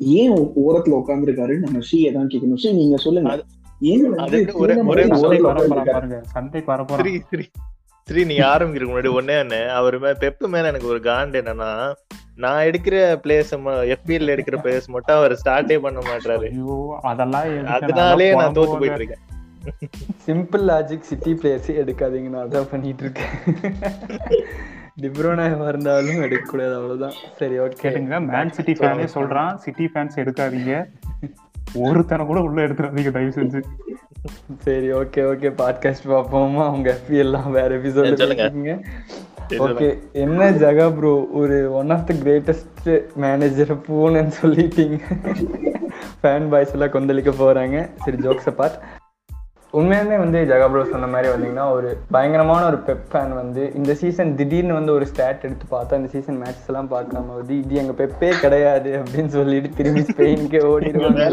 [0.00, 2.54] ஏன் ஓரத்தில் ஓரத்துல நம்ம ஸ்ரீயை தான் கேட்கணும்.
[2.54, 3.40] ஸ்ரீ நீங்க சொல்லுங்க.
[8.08, 9.60] ஸ்ரீ நீங்க ஆரம்பிக்கிறதுக்கு முன்னாடி ஒண்ணே ஒண்ணு.
[9.78, 11.70] அவர் மேல பெப்பு மேல எனக்கு ஒரு காண்டு என்னன்னா
[12.42, 13.50] நான் எடுக்கிற பிளேஸ்
[13.94, 16.48] எஃபிஎல் எடுக்கிற பிளேஸ் மட்டும் அவர் ஸ்டார்ட்டே பண்ண மாட்டாரு
[17.12, 17.48] அதெல்லாம்?
[17.76, 18.78] அதனாலே நான் தோத்து.
[18.82, 19.22] போயிட்டு இருக்கேன்
[20.26, 22.28] சிம்பிள் லாஜிக் சிட்டி பிளேயர்ஸே எடுக்காதீங்க.
[22.34, 23.32] நான் அதான் பண்ணிட்டு இருக்கேன்
[25.02, 26.74] டிப்ரோனா இருந்தாலும் எடுக்கக்கூடாது.
[26.74, 27.16] அவ்வளவுதான்.
[27.38, 29.54] சரி ஓகே கேட்டுங்க மேன் சிட்டி ஃபேனே சொல்றான்.
[29.64, 30.74] சிட்டி ஃபேன்ஸ் எடுக்காதீங்க.
[31.72, 33.60] ஒருத்தனை கூட உள்ள எடுத்துறாதீங்க தயவு செஞ்சு.
[34.64, 36.62] சரி ஓகே ஓகே பாட்காஸ்ட் பார்ப்போமா?
[36.70, 38.78] அவங்க FP எல்லாம் வேற எபிசோட் சொல்லுங்க.
[39.66, 42.88] ஓகே என்ன ஜகா ப்ரோ ஒரு one of the greatest
[43.24, 44.98] manager பூனைன்னு சொல்லிட்டீங்க.
[46.22, 47.78] ஃபேன் பாய்ஸ் எல்லாம் கொந்தளிக்க போறாங்க.
[48.04, 48.78] சரி ஜோக்ஸ் அப்பார்ட்
[49.74, 54.34] உண்மையாலுமே வந்து ஜகா ப்ரோ சொன்ன மாதிரி வந்தீங்கன்னா ஒரு பயங்கரமான ஒரு பெப் ஃபேன் வந்து இந்த சீசன்
[54.36, 58.30] திடீர்னு வந்து ஒரு ஸ்டாட் எடுத்து பார்த்தா இந்த சீசன் மேட்ச் எல்லாம் பார்க்காம வந்து இது எங்க பெப்பே
[58.40, 61.24] கிடையாது அப்படின்னு சொல்லிட்டு திரும்பி ஸ்பெயினுக்கே ஓடிடுவாங்க.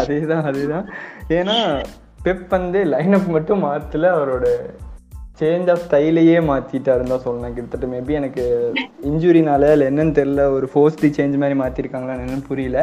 [0.00, 0.86] அதேதான் அதேதான்.
[1.30, 1.58] ஏன்னா
[2.22, 4.46] பெப் வந்து லைனப் மட்டும் மாத்தல அவரோட
[5.40, 8.42] சேஞ்ச் ஆஃப் ஸ்டைலையே மாத்திட்டாருன்னு தான் சொல்லலாம் கிட்டத்தட்ட மேபி எனக்கு
[9.02, 12.80] இன்ஜுரினால இல்லை என்னன்னு தெரியல ஒரு ஃபோர்ஸ்டி சேஞ்ச் மாதிரி மாத்திருக்காங்களா என்னன்னு புரியல.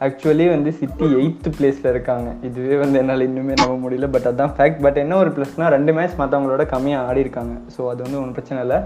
[0.00, 2.28] ஆக்சுவலி வந்து சிட்டி எயித்து பிளேஸில் இருக்காங்க.
[2.46, 6.18] இதுவே வந்து என்னால் இன்னுமே நம்ப முடியல பட் அதுதான் ஃபேக்ட் பட் என்ன ஒரு ப்ளஸ்னால் ரெண்டு மேட்ச்
[6.20, 8.78] மற்றவங்களோட கம்மியாக ஆடி இருக்காங்க ஸோ அது வந்து ஒன்றும் பிரச்சனை இல்லை.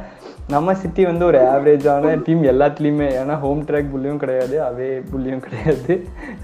[0.54, 3.08] நம்ம சிட்டி வந்து ஒரு ஆவரேஜான டீம் எல்லாத்துலேயுமே.
[3.20, 5.94] ஏன்னா ஹோம் ட்ராக் புள்ளியும் கிடையாது அவே புள்ளியும் கிடையாது.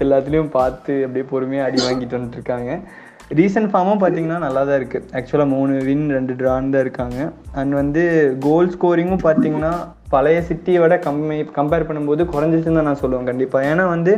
[0.05, 2.71] எல்லாத்துலேயும் பார்த்து அப்படியே பொறுமையாக அடி வாங்கிட்டு வந்துட்டு இருக்காங்க.
[3.39, 7.19] ரீசன்ட் ஃபார்மும் பார்த்தீங்கன்னா நல்லா தான் இருக்குது ஆக்சுவலாக மூணு வின் ரெண்டு ட்ரான் தான் இருக்காங்க.
[7.59, 8.03] அண்ட் வந்து
[8.47, 9.71] கோல் ஸ்கோரிங்கும் பார்த்தீங்கன்னா
[10.15, 14.13] பழைய சிட்டியை விட கம்மி கம்பேர் பண்ணும்போது குறைஞ்சிச்சுன்னு தான் நான் சொல்லுவேன் கண்டிப்பாக ஏன்னா வந்து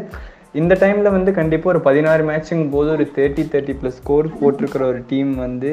[0.59, 4.99] இந்த டைமில் வந்து கண்டிப்பாக ஒரு பதினாறு மேட்சுங்கும் போது ஒரு தேர்ட்டி தேர்ட்டி ப்ளஸ் ஸ்கோர் போட்டிருக்கிற ஒரு
[5.09, 5.71] டீம் வந்து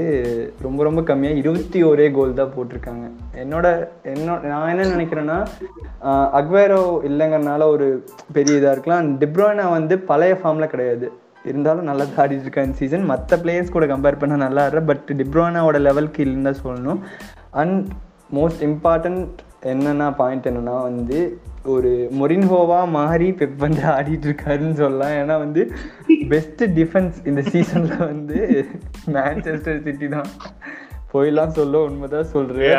[0.67, 3.05] ரொம்ப ரொம்ப கம்மியாக இருபத்தி ஒரே கோல் தான் போட்டிருக்காங்க.
[3.43, 3.67] என்னோட
[4.13, 5.39] என்னோட நான் என்ன நினைக்கிறேன்னா
[6.41, 7.87] அக்வேரோ இல்லைங்கிறனால ஒரு
[8.39, 9.09] பெரிய இதாக இருக்கலாம்.
[9.23, 11.09] டிப்ரோனா வந்து பழைய ஃபார்மில் கிடையாது.
[11.51, 15.09] இருந்தாலும் நல்லா தான் ஆடிட்டு இருக்கா இந்த சீசன் மற்ற பிளேயர்ஸ் கூட கம்பேர் பண்ணால் நல்லா ஆடுற பட்
[15.23, 17.01] டிப்ரோனாவோட லெவலுக்கு இல்லைன்னு தான் சொல்லணும்.
[17.63, 17.81] அண்ட்
[18.39, 19.43] மோஸ்ட் இம்பார்ட்டண்ட்
[19.73, 21.19] என்னென்னா பாயிண்ட் என்னென்னா வந்து
[21.73, 25.15] ஒரு மொரின்ஹோவா மாறி பெப் வந்து ஆடிட்டு இருக்காருன்னு சொல்லலாம்.
[25.21, 25.63] ஏன்னா வந்து
[26.33, 28.39] பெஸ்ட் டிஃபென்ஸ் இந்த சீசன்ல வந்து
[29.17, 30.29] மேன்செஸ்டர் சிட்டி தான்.
[31.13, 32.77] போயெல்லாம் சொல்ல உண்மைதான் சொல்றேன்.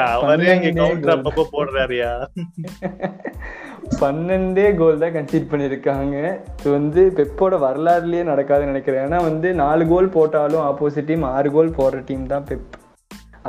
[4.02, 6.16] பன்னெண்டே கோல் தான் கன்சீட் பண்ணியிருக்காங்க.
[6.60, 9.04] இது வந்து பெப்போட வரலாறுலயே நடக்காதுன்னு நினைக்கிறேன்.
[9.08, 12.74] ஏன்னா வந்து நாலு கோல் போட்டாலும் ஆப்போசிட் டீம் ஆறு கோல் போடுற டீம் தான் பெப்.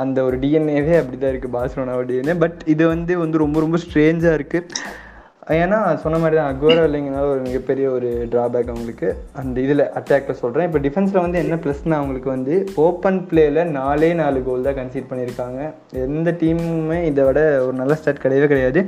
[0.03, 4.61] அந்த ஒரு டிஎன்ஏவே அப்படிதான் இருக்கு பார்சலோனாவோட டிஎன்ஏ பட் இது வந்து வந்து ரொம்ப ரொம்ப ஸ்ட்ரேஞ்சா இருக்கு.
[5.55, 9.09] ஏன்னா சொன்ன மாதிரி தான் அக்வரோ இல்லைங்கனால ஒரு மிகப்பெரிய ஒரு ட்ராபேக் அவங்களுக்கு.
[9.41, 12.55] அந்த இதில் அட்டாக்ல சொல்கிறேன் இப்போ டிஃபென்ஸில் வந்து என்ன ப்ளஸ்னால் அவங்களுக்கு வந்து
[12.85, 15.61] ஓப்பன் பிளேயில் நாலே நாலு கோல் தான் கன்சீட் பண்ணியிருக்காங்க.
[16.07, 18.83] எந்த டீமுமே இதை விட ஒரு நல்ல ஸ்டார்ட் கிடையவே கிடையாது.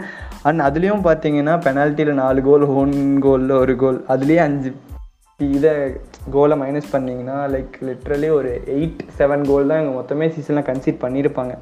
[0.50, 2.96] அண்ட் அதுலேயும் பார்த்தீங்கன்னா பெனால்ட்டியில் நாலு கோல் ஒன்
[3.28, 4.72] கோலில் ஒரு கோல் அதுலேயே அஞ்சு
[5.40, 5.74] இதை
[6.36, 11.54] கோலை மைனஸ் பண்ணிங்கன்னா லைக் லிட்ரலி ஒரு எயிட் செவன் கோல் தான் இவங்க மொத்தமே சீசனில் கன்சீட் பண்ணியிருப்பாங்க.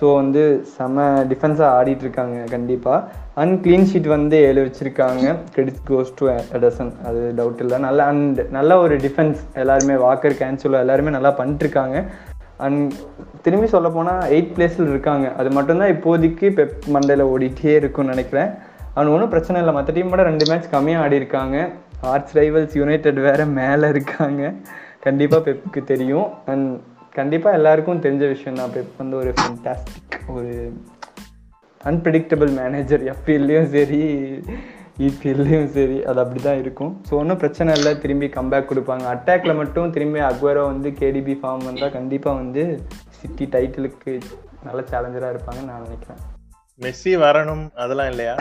[0.00, 0.42] ஸோ வந்து
[0.76, 3.00] செம டிஃபென்ஸாக ஆடிட்டு இருக்காங்க கண்டிப்பாக
[3.40, 5.24] அண்ட் க்ளீன் ஷீட் வந்து ஏழு வச்சுருக்காங்க.
[5.54, 6.24] கிரெடிட் கோஸ் டு
[6.58, 7.78] எடசன் அது டவுட் இல்லை.
[7.86, 11.96] நல்ல அண்ட் நல்ல ஒரு டிஃபென்ஸ் எல்லாருமே வாக்கர் கேன்சலோ எல்லாருமே நல்லா பண்ணிட்டுருக்காங்க.
[12.66, 12.92] அண்ட்
[13.44, 15.26] திரும்பி சொல்ல போனால் எயிட் பிளேஸில் இருக்காங்க.
[15.40, 18.50] அது மட்டும்தான் இப்போதைக்கு பெப் மண்டையில் ஓடிட்டே இருக்கும்னு நினைக்கிறேன்.
[18.96, 19.74] அண்ட் ஒன்றும் பிரச்சனை இல்லை.
[19.78, 21.56] மற்ற டீமோட ரெண்டு மேட்ச் கம்மியாக ஆடி இருக்காங்க
[22.12, 24.42] ஆர்ட்ஸ் ரைவல்ஸ் யுனைடெட் வேறு மேலே இருக்காங்க.
[25.06, 26.28] கண்டிப்பாக பெப்புக்கு தெரியும்.
[26.52, 26.68] அண்ட்
[27.18, 28.72] கண்டிப்பாக எல்லாருக்கும் தெரிஞ்ச விஷயம் தான்.
[28.74, 30.52] பெப் வந்து ஒரு ஃபென்டாஸ்டிக் ஒரு
[31.90, 34.00] அன்பிரிடிக்டபிள் மேனேஜர் எஃபிஎல்லையும் சரி
[35.06, 36.92] இபிஎல்லையும் சரி அது அப்படி தான் இருக்கும்.
[37.08, 37.92] ஸோ ஒன்றும் பிரச்சனை இல்லை.
[38.02, 39.04] திரும்பி கம்பேக் கொடுப்பாங்க.
[39.14, 42.64] அட்டாக்ல மட்டும் திரும்பி அக்வரோ வந்து கேடிபி ஃபார்ம் வந்தால் கண்டிப்பாக வந்து
[43.20, 44.12] சிட்டி டைட்டிலுக்கு
[44.66, 46.20] நல்ல சேலஞ்சராக இருப்பாங்கன்னு நான் நினைக்கிறேன்.
[46.80, 48.34] மெஸ்ஸி வரணும் அதெல்லாம் இல்லையா?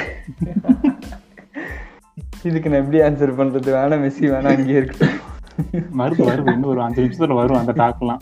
[2.49, 3.69] இதுக்கு நான் எப்படி ஆன்சர் பண்றது?
[3.77, 5.07] வேணாம் மெஸ்ஸி வேணாம் அங்கேயே இருக்கு
[6.01, 8.21] வருது வருது இன்னும் ஒரு அஞ்சு நிமிஷத்துல வரும் அந்த டாக்லாம்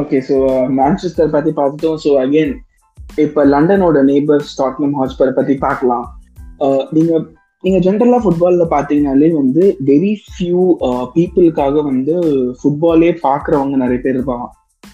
[0.00, 0.36] ஓகே ஸோ
[0.78, 1.98] மான்செஸ்டர் பற்றி பார்த்துட்டோம்.
[2.04, 2.52] ஸோ அகைன்
[3.24, 6.06] இப்போ லண்டனோட நேபர் ஸ்டாட்னம் ஹாட்ஸ்பர் பற்றி பார்க்கலாம்.
[6.96, 7.24] நீங்கள்
[7.64, 10.62] நீங்கள் ஜென்ரலாக ஃபுட்பாலில் பார்த்தீங்கனாலே வந்து வெரி ஃபியூ
[11.14, 12.14] பீப்புளுக்காக வந்து
[12.60, 14.46] ஃபுட்பாலே பார்க்குறவங்க நிறைய பேர் இருப்பாங்க.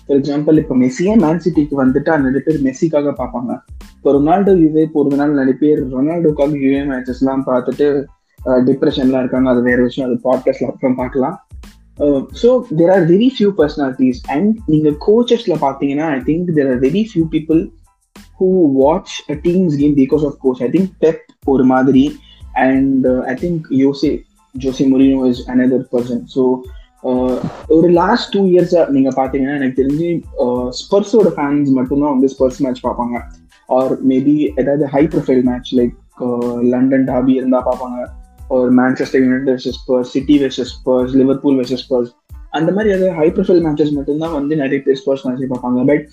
[0.04, 3.52] ஃபார் எக்ஸாம்பிள் இப்போ மெஸ்ஸியே மேன் சிட்டிக்கு வந்துட்டு நிறைய பேர் மெஸ்ஸிக்காக பார்ப்பாங்க.
[3.96, 4.84] இப்போ ரொனால்டோ யுவே
[5.20, 7.88] நாள் நிறைய பேர் ரொனால்டோக்காக யுவே மேட்சஸ்லாம் பார்த்துட்டு
[8.38, 9.48] uh, டிப்ரெஷன்லாம் இருக்காங்க.
[9.54, 10.08] அது வேறு விஷயம்.
[10.08, 11.36] அது பாட்காஸ்ட்ல அப்புறம் பார்க்கலாம்.
[12.42, 17.02] So there are very few personalities and நீங்கள் கோச்சஸில் பார்த்தீங்கன்னா I think there are very
[17.10, 17.60] few people
[18.40, 18.48] who
[18.82, 22.04] watch a teams game because of coach I think Pep ஒரு மாதிரி
[22.66, 24.12] and I think José
[24.54, 26.44] José Mourinho is another person so
[27.76, 30.08] ஒரு last two இயர்ஸாக நீங்கள் பார்த்தீங்கன்னா எனக்கு தெரிஞ்சு
[30.80, 33.16] ஸ்பர்ஸோட ஃபேன்ஸ் மட்டும்தான் வந்து ஸ்பர்ஸ் மேட்ச் பார்ப்பாங்க.
[33.68, 35.94] ஆர் மேபி ஏதாவது high profile match like
[36.72, 37.98] London derby இருந்தால் பார்ப்பாங்க.
[38.56, 42.10] ஒரு Manchester United versus Spurs City versus Spurs Liverpool versus Spurs
[42.58, 45.80] அந்த மாதிரி ஏதாவது ஹை ப்ரொஃபைல் மேட்சஸ் மட்டும்தான் வந்து நிறைய பேர் ஸ்பர்ஸ் மேட்ச் பார்ப்பாங்க.
[45.90, 46.04] பட்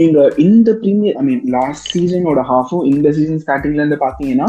[0.00, 4.48] நீங்க இந்த ப்ரீமியர் ஐ மீன் லாஸ்ட் சீசனோட ஹாஃபும் இந்த சீசன் ஸ்டார்டிங்ல இருந்து பாத்தீங்கன்னா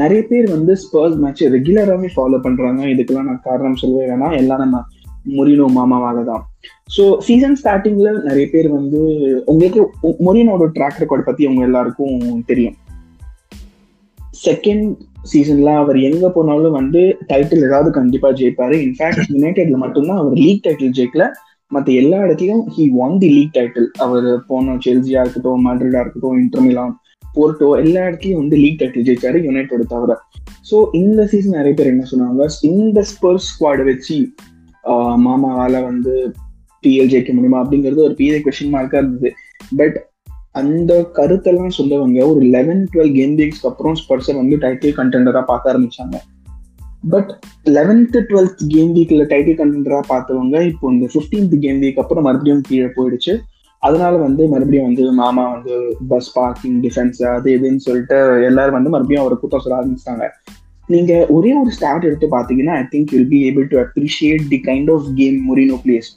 [0.00, 2.80] நிறைய பேர் வந்து ஸ்பர்ஸ் மேட்ச் ரெகுலராகவே ஃபாலோ பண்றாங்க.
[2.94, 4.36] இதுக்கெல்லாம் நான் காரணம் சொல்லவே வேணாம்.
[4.40, 4.82] எல்லாம் நம்ம
[5.36, 6.42] மொரினோ மாமாவால தான்.
[6.96, 9.00] ஸோ சீசன் ஸ்டார்டிங்ல நிறைய பேர் வந்து
[9.52, 9.80] உங்களுக்கு
[10.26, 12.76] மொரினோட ட்ராக் ரெக்கார்ட் பத்தி அவங்க எல்லாருக்கும் தெரியும்.
[14.46, 14.88] செகண்ட்
[15.30, 17.00] சீசன்ல அவர் எங்க போனாலும் வந்து
[17.30, 18.76] டைட்டில் ஏதாவது கண்டிப்பா ஜெயிப்பாரு.
[18.86, 21.24] இன்ஃபேக்ட் யுனைடெட்ல மட்டும்தான் அவர் லீக் டைட்டில் ஜெயிக்கல.
[21.70, 26.94] மற்ற எல்லா இடத்துலயும் he won the league title அவர் போன செல்சியா இருக்கட்டும் மட்ரிடா இருக்கட்டும் இன்டர்மிலான்
[27.36, 30.16] போர்ட்டோ எல்லா இடத்துலயும் வந்து லீக் டைட்டில் ஜெயிச்சாரு யுனைடெட் தவிர.
[30.70, 32.46] ஸோ இந்த சீசன் நிறைய பேர் என்ன சொன்னாங்க?
[32.70, 34.16] இந்த ஸ்பர்ஸ் ஸ்குவாடை வச்சு
[35.26, 36.14] மாமாவால வந்து
[36.84, 39.30] பிஎல் ஜெயிக்க முடியுமா அப்படிங்கிறது ஒரு பெரிய கொஸ்டின் மார்க்கா இருந்தது.
[39.80, 39.96] பட்
[40.54, 42.18] அந்த கருத்தெல்லாம் சொல்லவங்க.
[42.30, 46.16] ஒரு லெவன் டுவெல் கேம் வீக்ஸ்க்கு அப்புறம் ஸ்பர்ஸை வந்து டைட்டில் கண்டெண்டரா பார்க்க ஆரம்பிச்சாங்க.
[47.12, 47.30] பட்
[47.76, 52.88] லெவன்த் டுவெல்த் கேம் வீக்ல டைட்டில் கண்டெண்டரா பார்த்தவங்க இப்போ இந்த ஃபிஃப்டீன்த் கேம் வீக் அப்புறம் மறுபடியும் கீழே
[52.96, 53.34] போயிடுச்சு.
[53.82, 55.74] அதனால வந்து மறுபடியும் வந்து மாமா வந்து
[56.08, 58.16] பஸ் பார்க்கிங் டிஃபென்ஸ் அது இதுன்னு சொல்லிட்டு
[58.48, 60.26] எல்லாரும் வந்து மறுபடியும் அவரை கூட்டம் சொல்ல ஆரம்பிச்சிட்டாங்க.
[60.86, 64.90] நீங்க ஒரே ஒரு ஸ்டார்ட் எடுத்து பார்த்தீங்கன்னா I think you'll be able to appreciate the kind
[64.94, 66.08] of game Mourinho plays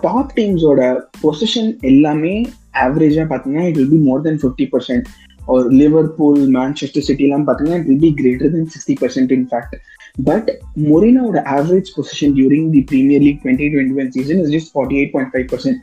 [0.00, 0.80] top டீம்ஸோட
[1.22, 2.34] position எல்லாமே
[2.82, 5.06] ஆவரேஜாக பார்த்தீங்கன்னா it will be more than fifty percent
[5.48, 9.74] ஒரு லிவர்பூல் மேன்செஸ்டர் சிட்டிலாம் பார்த்தீங்கன்னா it will be greater than sixty percent in fact
[10.20, 10.48] but
[10.84, 15.12] மொரினாவோட average position during the premier league twenty twenty one season is just forty eight
[15.14, 15.80] point five percent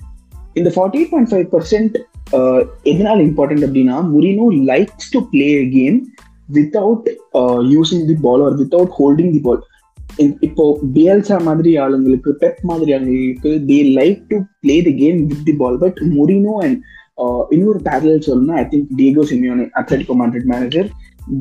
[0.55, 1.95] இந்த forty eight point five percent
[2.85, 5.99] எதனால important அப்படின்னா Mourinho likes to play a game
[6.49, 7.05] without
[7.39, 7.59] uh,
[8.09, 9.61] the ball or without holding the ball
[10.47, 10.63] இப்போ
[10.95, 15.77] Bielsa மாதிரி ஆளுங்களுக்கு Pep மாதிரி ஆளுங்களுக்கு they like to play the game with the ball
[15.83, 16.77] but Mourinho and
[17.49, 20.87] இன்னொரு பேரல் சொல்லணும்னா I think Diego Simeone Atletico Madrid manager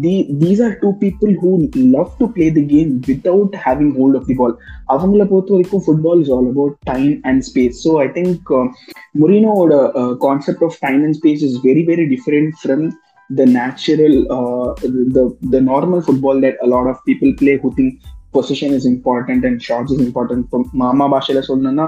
[0.05, 1.53] the these are two people who
[1.97, 4.55] love to play the game without having hold of the ball
[4.95, 8.53] அவங்கள பொறுத்த வரைக்கும் football is all about time and space so I think
[9.23, 9.75] முரினோட
[10.27, 12.85] concept of time and space is very very different from
[13.31, 14.75] the natural uh,
[15.17, 17.93] the the normal football that a lot of people play who think
[18.35, 21.87] position is important and shots is important இப்போ மாமா பாஷையில் சொன்னா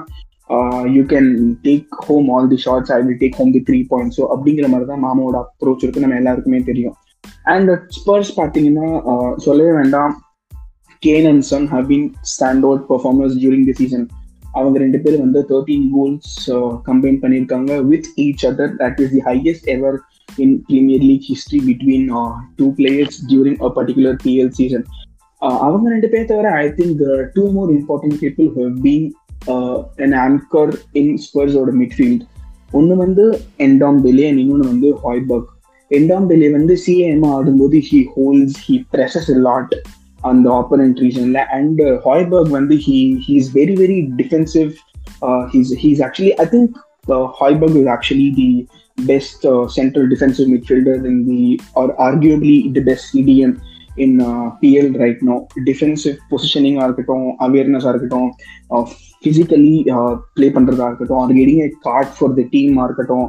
[0.96, 1.28] you can
[1.66, 4.88] take home all the shots I will take home the three point so அப்படிங்கிற மாதிரி
[4.90, 6.04] தான் மாமாவோட approach இருக்கு.
[6.04, 6.96] நம்ம எல்லாருக்குமே தெரியும்.
[7.52, 8.88] அண்ட் ஸ்பர்ஸ் பார்த்தீங்கன்னா
[9.46, 10.12] சொல்லவே வேண்டாம்.
[11.02, 14.04] Kane and Son have been stand out performance during the season
[14.58, 16.32] அவங்க ரெண்டு பேரும் வந்து தேர்ட்டீன் கோல்ஸ்
[16.88, 19.96] கம்பைன் பண்ணியிருக்காங்க with each other that is the highest ever
[20.44, 22.06] in premier league history between
[22.58, 24.84] two players players a particular PL season.
[25.64, 27.00] அவங்க ரெண்டு பேர் தவிர I think
[27.36, 29.06] two more important people have been
[30.04, 32.22] an anchor in ஸ்பர்ஸோட midfield
[32.70, 33.24] ஒன்று வந்து
[33.66, 35.50] என்டாம் பெலே and இன்னொன்று வந்து ஹாய்பர்க்
[35.90, 39.74] என்டாம் பெலே வந்து CAM ஆடும்போது he holds he presses lot
[40.20, 44.70] அந்த ஆப்போனன்ட் ரீசன்ல அண்ட் ஹாய்பர்க் வந்து he he is very very defensive
[45.54, 46.78] he's he's actually I think
[47.40, 48.48] Hojbjerg is actually the
[48.98, 53.14] best uh, central defensive midfielder in the or arguably the best
[53.96, 54.16] in
[54.60, 58.30] PL right no defensive பொசிஷனிங்காக இருக்கட்டும் அவேர்னஸாக இருக்கட்டும்
[59.24, 59.74] physically
[60.34, 63.26] play பண்ணுறதா இருக்கட்டும் or getting a card for the டீமாக இருக்கட்டும்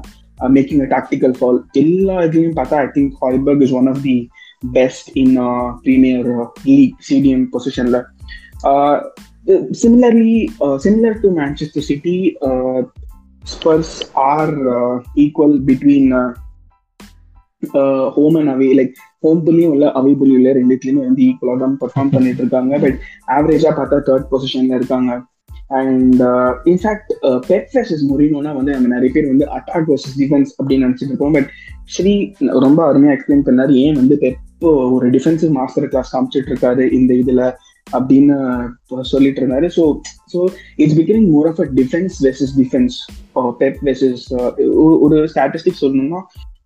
[0.54, 4.16] making a tactical foul எல்லா இதுலையும் பார்த்தா I think Hojbjerg is one of the
[4.74, 5.36] best in
[5.84, 6.30] Premier
[6.66, 8.00] League CDM பொசிஷனில்
[9.82, 10.36] similarly
[10.78, 12.18] similar to Manchester City
[13.44, 13.96] Spurs
[14.28, 14.54] are
[15.16, 16.12] equal between
[18.10, 18.96] home and away like
[19.32, 22.98] and இல்ல available இல்ல இல்லை ரெண்டுத்துலயுமே வந்து ஈக்குவலாக தான் பெர்ஃபார்ம் பண்ணிட்டு இருக்காங்க பட்
[23.38, 25.12] ஆவரேஜா பார்த்தா தேர்ட் பொசிஷன்ல இருக்காங்க.
[25.82, 26.22] And
[26.72, 27.12] in fact
[27.50, 31.52] Pep versus முரினோனா வந்து நம்ம நிறைய பேர் வந்து அட்டாக் வர்சஸ் டிஃபென்ஸ் அப்படின்னு நினைச்சிட்டு இருக்கோம் பட்
[31.96, 32.14] ஸ்ரீ
[32.66, 33.74] ரொம்ப அருமையா எக்ஸ்பிளைன் பண்ணாரு.
[33.86, 37.44] ஏன் வந்து பெப் ஒரு டிஃபென்சிவ் மாஸ்டர் கிளாஸ் காமிச்சிட்டு இருக்காரு இந்த இதுல
[37.88, 38.36] அப்படின்னு
[39.14, 39.84] சொல்லிட்டு இருந்தாரு so
[40.34, 40.40] so
[40.76, 42.96] it's becoming more of a defence versus defence
[43.62, 44.24] Pep versus
[45.06, 46.22] ஒரு ஸ்டாட்டிஸ்டிக் சொல்லணும்னா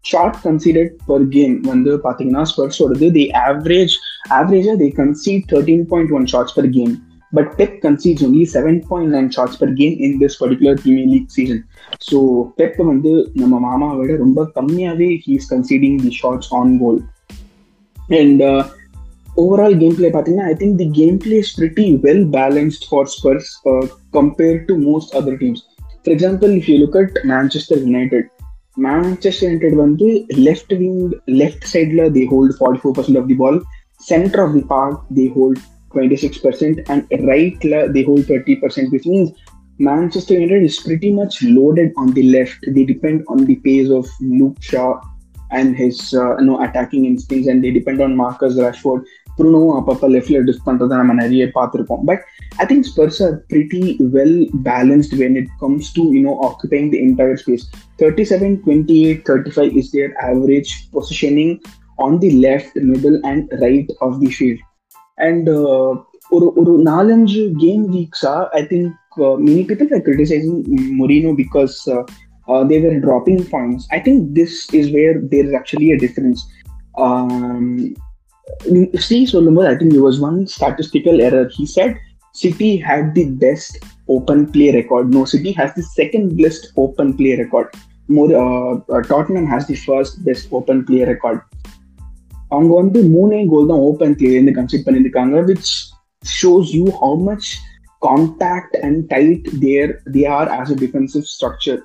[0.08, 3.96] ஷார்ட் கன்சீடட் பர் கேம் வந்து பார்த்தீங்கன்னா ஸ்பர்ஸோடது தி ஆவரேஜ்
[4.32, 6.93] ஆவரேஜா the concede thirteen point one shots per game
[7.34, 11.30] but Pep concedes only seven point nine shots per game in this particular Premier League
[11.30, 11.62] season
[12.12, 12.20] so
[12.58, 17.00] Pep வந்து நம்ம மாமாவை விட ரொம்ப கம்மியாகவே he's conceding the shots on goal
[18.17, 18.43] and
[19.38, 23.52] overall game play பார்த்தீங்கன்னா I think the game play is well well balanced for Spurs
[24.13, 25.63] compared to most other teams
[25.98, 28.30] for example if you look at Manchester United
[28.77, 30.09] Manchester United வந்து
[30.47, 31.01] left wing,
[31.40, 33.57] left sideல they hold 44% of the ball,
[34.11, 35.59] center of the park they hold
[35.95, 39.29] 26% and rightல they hold 30%, which means
[39.81, 42.61] Manchester United is pretty much loaded on the left.
[42.75, 44.07] They depend on the pace of
[44.38, 44.90] Luke Shaw
[45.51, 49.03] and his uh, you know, attacking instincts and they depend on Marcus Rashford.
[49.37, 52.25] ப்ரூனோவும் அப்பப்போ லெஃப்ட்ல டிஃப் பண்றதை நம்ம நிறைய பார்த்துருக்கோம் but
[52.63, 53.84] I think Spurs are pretty
[54.15, 54.38] well
[54.70, 57.65] balanced when it comes to you know occupying the entire space
[58.02, 61.56] thirty seven twenty eight thirty five is their average positioning
[62.08, 64.63] on the left middle and right of the field
[65.30, 65.50] and
[66.38, 70.58] ஒரு ஒரு நாலஞ்சு game வீக்ஸா I think many people are criticising
[71.02, 71.78] Mourinho because
[72.48, 73.88] they were dropping points.
[73.91, 76.46] I think this is where there is actually a difference.
[76.98, 77.93] Um,
[78.96, 81.50] Steve Solomon, I think there was one statistical error.
[82.37, 85.12] He said City had the best open play record.
[85.12, 87.66] No, City has the second best open play record.
[88.09, 91.40] More, uh, uh, Tottenham has the first best open play record.
[92.49, 95.71] அவங்க வந்து மூணே goal தான் open பிளேலேருந்து concede பண்ணியிருக்காங்க which
[96.40, 97.49] shows you how much
[98.03, 101.81] contact and tight there they are as a defensive structure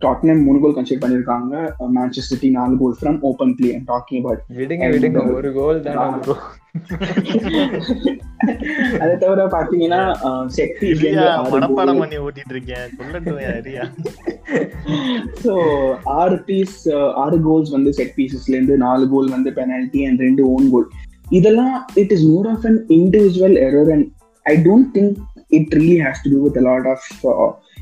[0.00, 1.52] Tottenham மூணு goal consider பண்ணிருக்காங்க
[1.96, 5.18] Manchester City நாலு goal from open play and talking about விடுங்க விடுங்க.
[5.38, 6.16] ஒரு கோல் தான்
[9.00, 10.00] அதை தவிர பாத்தீங்கன்னா
[10.80, 11.00] பீஸ்
[11.54, 12.86] மனப்பாடம் பண்ணி ஓட்டிட்டு இருக்கேன்.
[15.44, 15.54] ஸோ
[16.20, 16.76] ஆறு பீஸ்
[17.22, 20.86] ஆறு கோல்ஸ் வந்து செட் பீசஸ்ல இருந்து நாலு கோல் வந்து பெனால்டி அண்ட் ரெண்டு ஓன் கோல்
[21.30, 24.06] இதெல்லாம் it is more of an individual error and
[24.46, 25.18] I don't think
[25.58, 27.04] it really has to do with lot of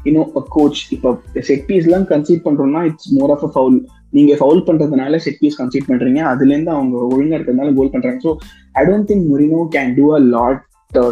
[0.07, 0.23] you know
[0.57, 1.11] coach இப்போ
[1.49, 3.79] set பீஸ்லாம் concede பண்ணுறோம்னா it's more of a foul
[4.13, 6.21] நீங்க foul பண்றதுனால set piece concede பண்றீங்க.
[6.33, 8.21] அதுலேருந்து அவங்க ஒழுங்கா இருக்கிறதுனால கோல் பண்றாங்க.
[8.23, 8.33] So
[8.75, 10.63] I don't think Mourinho can do a lot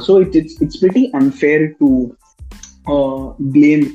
[0.07, 1.89] so it's it's it's pretty unfair to
[3.55, 3.87] blame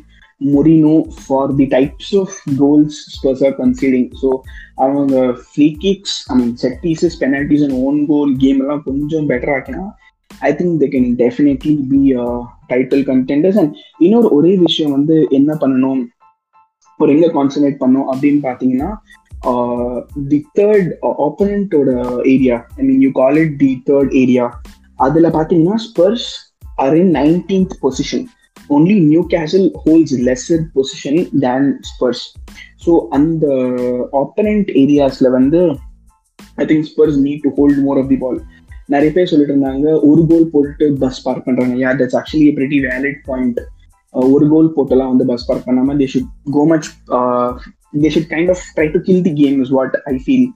[0.41, 4.29] Mourinho for the types of goals Spurs conceding so So
[4.77, 9.53] அவங்க free kicks I mean set pieces penalties and own goal game எல்லாம் கொஞ்சம் better
[9.55, 9.83] ஆக்கினா
[10.39, 12.01] I think they can definitely be
[12.69, 16.01] title contenders and இன்னொரு ஒரே விஷயம் வந்து என்ன பண்ணணும்?
[16.99, 18.89] ஒரு எங்கே கான்சன்ட்ரேட் பண்ணும் அப்படின்னு பார்த்தீங்கன்னா
[20.27, 20.89] the third
[21.25, 21.89] ஆப்போனண்டோட
[22.25, 24.45] area I mean you call it the third area
[24.99, 26.27] அதில் பார்த்தீங்கன்னா Spurs
[26.77, 28.25] are in nineteenth position
[28.69, 28.97] only
[29.29, 32.23] Newcastle holds lesser position than Spurs
[32.85, 33.45] so அந்த
[34.21, 35.61] ஆப்பனண்ட் ஏரியாஸில் வந்து
[36.57, 38.39] I think Spurs need to hold more of the ball
[38.93, 41.75] நிறைய பேர் சொல்லிட்டு இருந்தாங்க ஒரு கோல் போட்டு பஸ் பார்க் பண்றாங்க.
[41.83, 43.59] Yeah that's actually a valid point
[44.33, 46.87] ஒரு கோல் போட்டெல்லாம் வந்து பஸ் பார்க் பண்ணாம they should go much
[48.03, 50.47] they should kind of try to kill the game is what I feel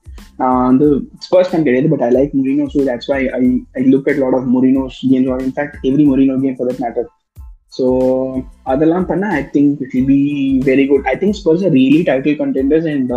[0.42, 0.88] நான் வந்து
[1.26, 3.42] ஸ்பர்ஸ் ஃபேன் கிடையாது but I like Mourinho so that's why I
[3.80, 7.08] I look at lot of Mourinho's games or in fact every Mourinho game for that matter
[7.78, 7.86] so
[8.74, 10.22] அதெல்லாம் பண்ண I think it will be
[10.72, 13.14] very good I think Spurs are really title contenders and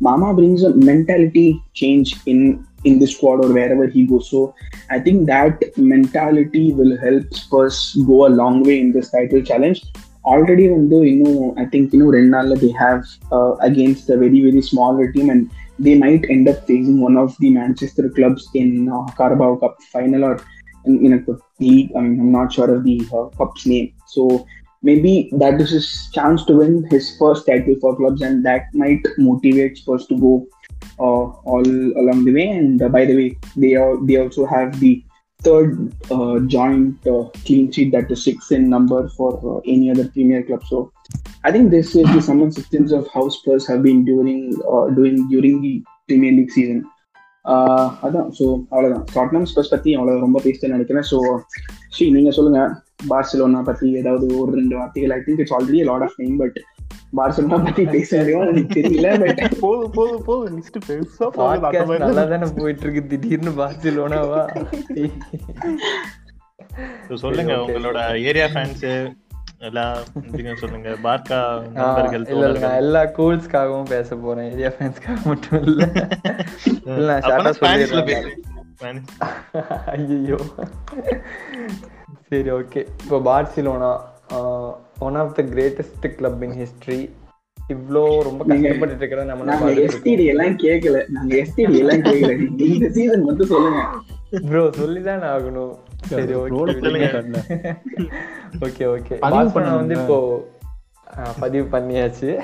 [0.00, 1.46] மாமா brings a mentality
[1.80, 2.46] change in
[2.84, 4.30] in this squad or wherever he goes.
[4.30, 4.54] So
[4.90, 9.82] I think that mentality will help Spurs go a long way in this title challenge.
[10.24, 14.16] Already, when the you know, I think you know, Renala they have uh, against a
[14.16, 18.48] very very smaller team, and they might end up facing one of the Manchester clubs
[18.54, 20.40] in uh, Carabao Cup final or
[20.86, 21.92] in, in a league.
[21.96, 23.92] I mean, I'm not sure of the uh, cup's name.
[24.06, 24.46] So
[24.82, 29.04] maybe that is his chance to win his first title for clubs, and that might
[29.18, 30.46] motivate Spurs to go
[30.99, 31.67] uh, all
[32.01, 32.49] along the way.
[32.49, 35.03] And uh, by the way, they are they also have the
[35.39, 40.07] third uh, joint uh, clean sheet that is six in number for uh, any other
[40.09, 40.63] Premier club.
[40.65, 40.91] So
[41.43, 44.87] I think this is the sum and substance of how Spurs have been doing uh,
[44.89, 46.79] doing during the Premier League season.
[47.45, 51.17] Uh, அதான் so அவ்வளோதான் Tottenham spruce பற்றி அவ்வளோ ரொம்ப பேசுன்னு நினைக்கிறேன் so
[51.93, 52.73] Sri நீங்கள் சொல்லுங்கள்
[53.11, 56.57] Barcelona பற்றி ஏதாவது ஒரு ரெண்டு வார்த்தைகள் I think it's already lot of time but
[57.16, 62.48] Barcelona பத்தி பேச முடியும் எனக்கு தெரியல பட் போதும் போதும் போதும் லிஸ்ட் பெருசா போகுது நல்லா தானே
[62.56, 64.42] போயிட்டு இருக்கு திடீர்னு பார்சிலோனாவா?
[67.24, 67.54] சொல்லுங்க.
[67.64, 67.98] உங்களோட
[68.30, 68.86] ஏரியா ஃபேன்ஸ்
[69.68, 69.98] எல்லாம்
[70.32, 70.90] நீங்க சொல்லுங்க?
[71.02, 71.38] பார்க்கா
[71.76, 72.24] நண்பர்கள்
[72.64, 74.48] நான் எல்லா கோல்ஸ்க்காகவும் பேச போறேன்.
[74.52, 75.84] ஏரியா ஃபேன்ஸ்க்காக மட்டும் இல்ல.
[76.98, 79.00] இல்ல ஷார்ட்டா சொல்லிடுறேன்.
[79.92, 80.38] ஐயோ
[82.28, 83.92] சரி ஓகே இப்போ Barcelona
[84.98, 87.10] one of the greatest club in history
[87.58, 93.22] இவ்ளோ ரொம்ப கஷ்டப்பட்டு இருக்கிறத நம்ம நாங்க எஸ்டிடி எல்லாம் கேட்கல நாங்க எஸ்டிடி எல்லாம் கேட்கல இந்த சீசன்
[93.22, 93.82] மட்டும் சொல்லுங்க.
[94.48, 95.74] ப்ரோ சொல்லிதான் ஆகணும்.
[96.06, 96.58] சரி ஓகே.
[98.60, 99.18] Okay okay.
[99.76, 100.18] வந்து இப்போ
[101.40, 102.40] பதிவு பண்ணியாச்சு.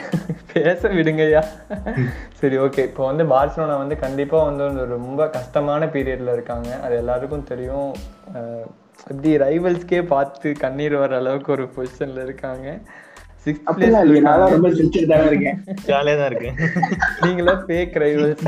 [0.52, 1.42] பேச விடுங்கய்யா.
[2.32, 6.80] சரி ஓகே இப்போ வந்து பார்சலோனா வந்து கண்டிப்பா வந்து ஒரு ரொம்ப கஷ்டமான பீரியட்ல இருக்காங்க.
[6.80, 7.90] அது எல்லாருக்கும் தெரியும்.
[9.00, 12.66] அஹ், இப்படி ரைவல்ஸ்க்கே பார்த்து கண்ணீர் வர அளவுக்கு ஒரு பொசிஷன்ல இருக்காங்க.
[13.46, 13.94] சிக்ஸ்த் பிளேஸ்
[14.54, 15.58] ரொம்ப சிரிச்சுட்டு தான் இருக்கேன்.
[15.86, 16.50] ஜாலியா தான் இருக்கு.
[17.22, 18.44] நீங்களா ஃபேக் ரைவல்ஸ்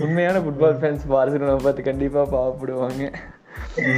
[0.00, 3.04] உண்மையான ஃபுட்பால் ஃபேன்ஸ் பார்சலோனா பார்த்து கண்டிப்பா பாவப்படுவாங்க.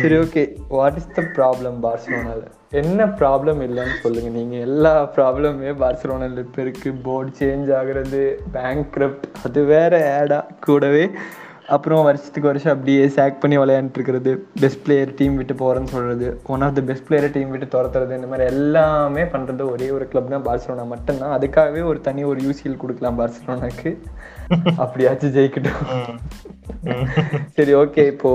[0.01, 2.41] சரி okay what is the problem பார்சலோனால
[2.73, 4.31] என்ன ப்ராப்ளம் இல்லைன்னு சொல்லுங்க.
[4.31, 6.91] நீங்க எல்லா ப்ராப்ளமே பார்சலோனால இப்போ இருக்கு.
[7.05, 8.99] போர்டு சேஞ்ச் ஆகுறது பேங்க்
[9.45, 11.05] அது வேற ஆடா கூடவே
[11.75, 14.31] அப்புறம் வருஷத்துக்கு வருஷம் அப்படியே சேக் பண்ணி விளையாண்டுட்டு இருக்கிறது
[14.61, 16.29] பெஸ்ட் பிளேயர் டீம் விட்டு போறேன்னு சொல்றது.
[16.55, 18.17] ஒன் ஆஃப் த பெஸ்ட் பிளேயரை டீம் விட்டு துரத்துறது.
[18.19, 20.47] இந்த மாதிரி எல்லாமே பண்றது ஒரே ஒரு கிளப் தான்.
[20.49, 21.35] பார்சலோனா மட்டும்தான்.
[21.39, 23.93] அதுக்காகவே ஒரு தனி ஒரு யூசிஎல் கொடுக்கலாம் பார்சலோனாக்கு.
[24.85, 25.83] அப்படியாச்சும் ஜெயிக்கட்டும்.
[27.57, 28.31] சரி ஓகே இப்போ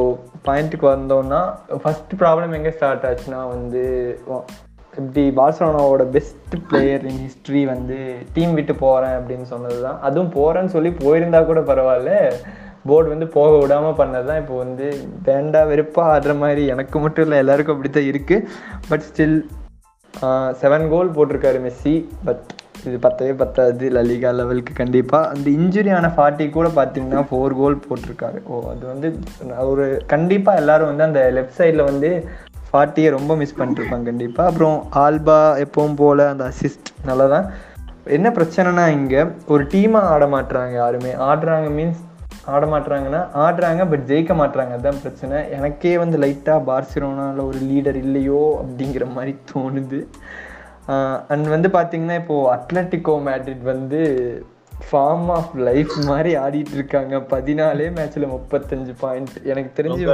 [0.47, 1.41] பாயிண்ட்டுக்கு வந்தோம்னா
[1.84, 3.84] ஃபர்ஸ்ட் ப்ராப்ளம் எங்க ஸ்டார்ட் ஆச்சுன்னா வந்து
[4.93, 7.97] இப்படி பார்சலோனாவோட பெஸ்ட் பிளேயர் இன் ஹிஸ்டரி வந்து
[8.34, 12.13] டீம் விட்டு போறேன் அப்படின்னு சொன்னது தான் அதுவும் போறேன்னு சொல்லி போயிருந்தா கூட பரவாயில்ல.
[12.89, 14.88] போர்டு வந்து போக விடாமல் பண்ணது தான் இப்போ வந்து
[15.28, 18.47] வேண்டா வெறுப்பாக ஆடுற மாதிரி எனக்கு மட்டும் இல்லை எல்லாருக்கும் அப்படித்தான் இருக்குது
[18.89, 19.38] பட் ஸ்டில்
[20.62, 21.93] செவன் கோல் போட்டிருக்காரு மெஸ்ஸி.
[22.28, 22.45] பட்
[22.88, 28.39] இது பத்தவே பத்தாது லலிகா லெவலுக்கு கண்டிப்பாக அந்த இன்ஜுரியான ஃபார்ட்டி கூட பார்த்தீங்கன்னா ஃபோர் கோல் போட்டிருக்காரு.
[28.45, 29.08] ஓ அது வந்து
[29.71, 32.12] ஒரு கண்டிப்பாக எல்லோரும் வந்து அந்த லெஃப்ட் சைடில் வந்து
[32.69, 37.47] ஃபார்ட்டியை ரொம்ப மிஸ் பண்ணிட்டுருப்பாங்க கண்டிப்பாக அப்புறம் ஆல்பா எப்பவும் போல் அந்த அசிஸ்ட் நல்லா தான்
[38.17, 39.21] என்ன பிரச்சனைனா இங்கே
[39.54, 41.12] ஒரு டீமாக ஆட மாட்டுறாங்க யாருமே.
[41.30, 42.04] ஆடுறாங்க மீன்ஸ்
[42.54, 45.38] ஆட மாட்றாங்கன்னா ஆடுறாங்க பட் ஜெயிக்க மாட்றாங்க அதான் பிரச்சனை.
[45.58, 50.00] எனக்கே வந்து லைட்டா பார்சிலோனால ஒரு லீடர் இல்லையோ அப்படிங்கிற மாதிரி தோணுது.
[51.34, 54.02] அண்ட் வந்து பாத்தீங்கன்னா இப்போ அட்லட்டிகோ மேட்ரிட் வந்து
[54.89, 57.16] ஃபார்ம் ஆஃப் லைஃப் மாதிரி ஆடிட்டு இருக்காங்க.
[57.34, 60.06] பதினாலே மேட்ச்ல முப்பத்தஞ்சு பாயிண்ட் எனக்கு தெரிஞ்சு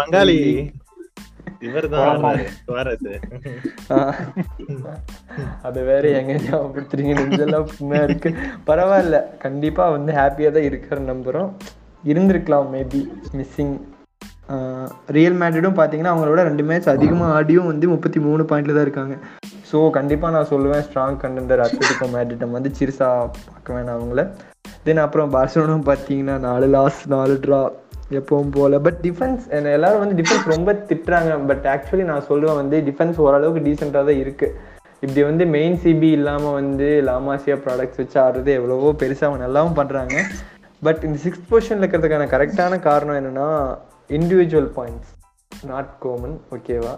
[0.00, 0.38] பங்காளி
[5.66, 8.30] அது வேற எங்க ஞாபகப்படுத்துறீங்க நெஞ்செல்லாம் புண்ணா இருக்கு.
[8.70, 9.18] பரவாயில்ல.
[9.44, 11.50] கண்டிப்பா வந்து ஹாப்பியா தான் இருக்கிற நம்புறோம்.
[12.12, 13.02] இருந்திருக்கலாம் மேபி
[13.38, 13.76] மிஸ்ஸிங்
[15.16, 19.14] ரியல் மேட்ரிடும் பார்த்தீங்கன்னா அவங்களோட ரெண்டு மேட்ச் அதிகமாக ஆடியும் வந்து முப்பத்தி மூணு பாயிண்ட்ல தான் இருக்காங்க.
[19.70, 23.08] ஸோ கண்டிப்பாக நான் சொல்லுவேன் ஸ்ட்ராங் கண்டெண்டர் அத்லட்டிகோ மேட்ரிட்டம் வந்து சிறுசா
[23.48, 24.22] பார்க்க வேணாம் அவங்கள.
[24.86, 27.60] தென் அப்புறம் பார்சலோனா பார்த்தீங்கன்னா நாலு லாஸ் நாலு ட்ரா
[28.18, 28.78] எப்பவும் போல.
[28.86, 29.44] பட் டிஃபென்ஸ்
[29.76, 31.38] எல்லாரும் வந்து டிஃபென்ஸ் ரொம்ப திட்டுறாங்க.
[31.50, 34.48] பட் ஆக்சுவலி நான் சொல்லுவேன் வந்து டிஃபென்ஸ் ஓரளவுக்கு டீசெண்டாக தான் இருக்கு.
[35.04, 40.16] இப்படி வந்து மெயின் சிபி இல்லாமல் வந்து லாமாசியா ப்ராடக்ட்ஸ் வச்சு ஆடுறது எவ்வளவோ பெருசாக அவங்க நல்லாவும் பண்ணுறாங்க
[40.86, 43.48] பட் இந்த சிக்ஸ்த் பொசிஷனில் இருக்கிறதுக்கான கரெக்டான காரணம் என்னென்னா
[44.18, 45.12] இண்டிவிஜுவல் பாயிண்ட்ஸ்
[45.62, 46.92] நாட் கோமன் ஓகேவா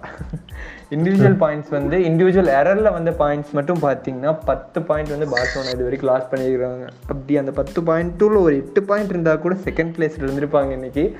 [0.91, 6.11] இண்டிவிஜுவல் பாயிண்ட்ஸ் வந்து இண்டிவிஜுவல் எரரில் வந்த பாயிண்ட்ஸ் மட்டும் பார்த்தீங்கன்னா பத்து பாயிண்ட் வந்து பார்சலோனா இது வரைக்கும்
[6.11, 11.17] லாஸ் பண்ணியிருக்காங்க அப்படி அந்த பத்து பாயிண்ட்டுல ஒரு எட்டு பாயிண்ட் இருந்தால் கூட செகண்ட் பிளேஸில் இருந்திருப்பாங்க இன்னைக்கு.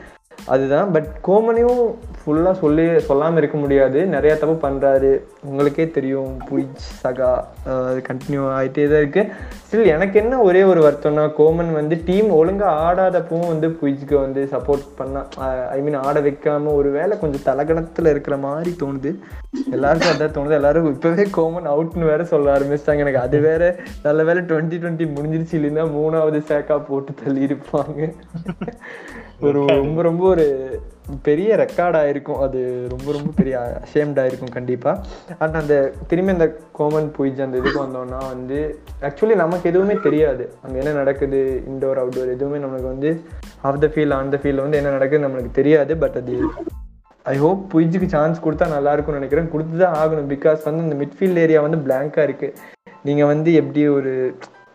[0.47, 1.81] அதுதான் பட் கோமனையும்
[2.19, 4.01] ஃபுல்லாக சொல்லி சொல்லாமல் இருக்க முடியாது.
[4.01, 7.45] நிறையா தப்பு பண்ணுறாரு உங்களுக்கே தெரியும் புயிச் சகா.
[7.77, 9.31] அது கண்டினியூ ஆகிட்டே தான் இருக்குது
[9.69, 14.85] ஸ்டில் எனக்கு என்ன ஒரே ஒரு வருத்தம்னா கோமன் வந்து டீம் ஒழுங்காக ஆடாதப்பவும் வந்து புயிச்சுக்கு வந்து சப்போர்ட்
[15.01, 19.13] பண்ணால் ஐ மீன் ஆட வைக்காம ஒரு வேளை கொஞ்சம் தலகணத்தில் இருக்கிற மாதிரி தோணுது.
[19.77, 20.59] எல்லாருக்கும் அதான் தோணுது.
[20.61, 23.05] எல்லாரும் இப்போவே கோமன் அவுட்னு வேற சொல்ல ஆரம்பிச்சிட்டாங்க.
[23.07, 23.63] எனக்கு அது வேற
[24.07, 25.57] நல்ல வேலை டுவெண்ட்டி டுவெண்ட்டி முடிஞ்சிருச்சு.
[25.61, 28.01] இல்லைன்னா மூணாவது சேக்கா போட்டு தள்ளி இருப்பாங்க
[29.47, 30.47] ஒரு ரொம்ப ரொம்ப ஒரு
[31.27, 32.61] பெரிய ரெக்கார்ட் இருக்கும் அது
[32.93, 33.55] ரொம்ப ரொம்ப பெரிய
[33.85, 35.75] அஷேம்ட் ஆயிருக்கும் கண்டிப்பாக அண்ட் அந்த
[36.11, 36.49] திரும்பி அந்த
[36.79, 38.59] கோமன் புயிஜ் அந்த இதுக்கு வந்தோம்னா வந்து
[39.09, 40.45] ஆக்சுவலி நமக்கு எதுவுமே தெரியாது.
[40.65, 41.41] அங்கே என்ன நடக்குது?
[41.71, 43.13] இன்டோர் அவுட்டோர் எதுவுமே நமக்கு வந்து
[43.71, 45.95] off the field on the ஃபீல்டில் வந்து என்ன நடக்குது நம்மளுக்கு தெரியாது.
[46.05, 46.37] பட் அது
[47.33, 49.51] ஐ ஹோப் புயிஜுக்கு சான்ஸ் கொடுத்தா நல்லா இருக்கும்னு நினைக்கிறேன்.
[49.55, 50.31] கொடுத்து தான் ஆகணும்.
[50.35, 52.55] பிகாஸ் வந்து இந்த மிட்ஃபீல்ட் ஏரியா வந்து பிளாங்காக இருக்குது
[53.09, 54.13] நீங்கள் வந்து எப்படி ஒரு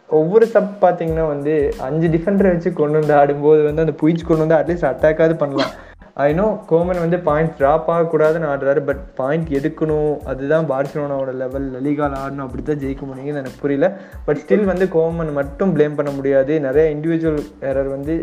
[0.10, 1.54] ஒவ்வொரு சப் பார்த்தீங்கன்னா வந்து
[1.86, 5.74] அஞ்சு டிஃபெண்டரை வச்சு கொண்டு வந்து ஆடும்போது வந்து அந்த புயிச்சு கொண்டு வந்து அட்லீஸ்ட் அட்டாக்காவது பண்ணலாம்.
[6.18, 10.12] ஐநோ கோமன் வந்து பாயிண்ட் ட்ராப் ஆகக்கூடாதுன்னு ஆடுறாரு பட் பாயிண்ட் எடுக்கணும்.
[10.32, 13.88] அதுதான் பார்சிலோனாவோட லெவல் லலிகால் ஆடணும் அப்படி தான் ஜெயிக்க முடியுங்கன்னு எனக்கு புரியல.
[14.26, 16.56] பட் ஸ்டில் வந்து கோமன் மட்டும் ப்ளேம் பண்ண முடியாது.
[16.68, 18.16] நிறைய இண்டிவிஜுவல் எரர் வந்து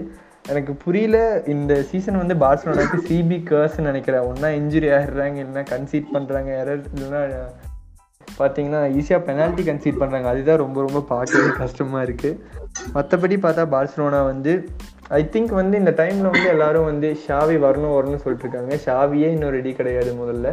[0.51, 1.17] எனக்கு புரியல.
[1.55, 4.29] இந்த சீசன் வந்து பார்சலோனாக்கு சிபி கேர்ஸ்ன்னு நினைக்கிறேன்.
[4.31, 7.23] ஒன்றா இன்ஜுரி ஆகிடுறாங்க இல்லைன்னா கன்சீட் பண்ணுறாங்க எரர் இல்லைன்னா
[8.39, 12.39] பார்த்தீங்கன்னா ஈஸியாக பெனால்ட்டி கன்சீட் பண்ணுறாங்க அதுதான் ரொம்ப ரொம்ப பார்க்கவே கஷ்டமாக இருக்குது
[12.97, 14.53] மற்றபடி பார்த்தா பார்சலோனா வந்து
[15.19, 19.55] ஐ திங்க் வந்து இந்த டைமில் வந்து எல்லாரும் வந்து ஷாவி வரணும் வரணும்னு சொல்லிட்டு இருக்காங்க ஷாவியே இன்னும்
[19.57, 20.51] ரெடி கிடையாது முதல்ல.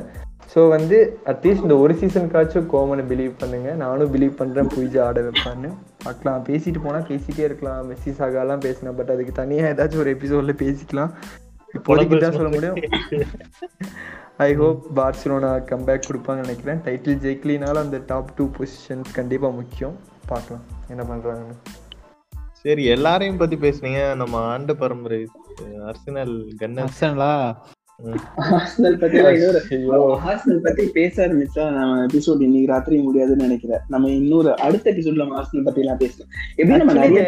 [0.53, 0.97] ஸோ வந்து
[1.31, 3.69] அட்லீஸ்ட் இந்த ஒரு சீசனுக்காச்சும் கோமனை பிலீவ் பண்ணுங்க.
[3.83, 5.69] நானும் பிலீவ் பண்ணுறேன் பூஜா ஆட வைப்பான்னு.
[6.05, 6.41] பார்க்கலாம்.
[6.49, 7.81] பேசிட்டு போனால் பேசிட்டே இருக்கலாம்.
[7.89, 11.11] மெஸ்ஸி சாகாலாம் பேசினேன் பட் அதுக்கு தனியாக ஏதாச்சும் ஒரு எபிசோடில் பேசிக்கலாம்.
[11.77, 12.77] இப்போதைக்கு தான் சொல்ல முடியும்.
[14.47, 16.79] ஐ ஹோப் பார்சிலோனா கம்பேக் கொடுப்பாங்கன்னு நினைக்கிறேன்.
[16.87, 19.97] டைட்டில் ஜெயிக்கலினாலும் அந்த டாப் டூ பொசிஷன்ஸ் கண்டிப்பாக முக்கியம்.
[20.31, 20.63] பார்க்கலாம்.
[20.93, 21.57] என்ன பண்ணுறாங்கன்னு
[22.67, 24.15] சரி எல்லாரையும் பத்தி பேசுனீங்க.
[24.15, 25.19] நம்ம ஆண்டு பரம்பரை
[25.89, 27.33] அர்சனல் கன்னர் அர்சனலா?
[28.55, 29.19] ஆர்சனல் பத்தி
[30.29, 33.83] ஆர்சனல் பத்தி பேச ஆரம்பிச்சா நம்ம எபிசோட் இன்னைக்கு ராத்திரி முடியாதுன்னு நினைக்கிறேன்.
[33.87, 36.31] நம்ம இன்னொரு அடுத்த எபிசோட்ல நம்ம ஆர்சனல் பத்தி எல்லாம் பேசலாம்.
[36.55, 37.21] எப்படி நம்ம நிறைய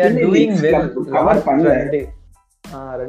[1.16, 1.74] கவர் பண்ணல.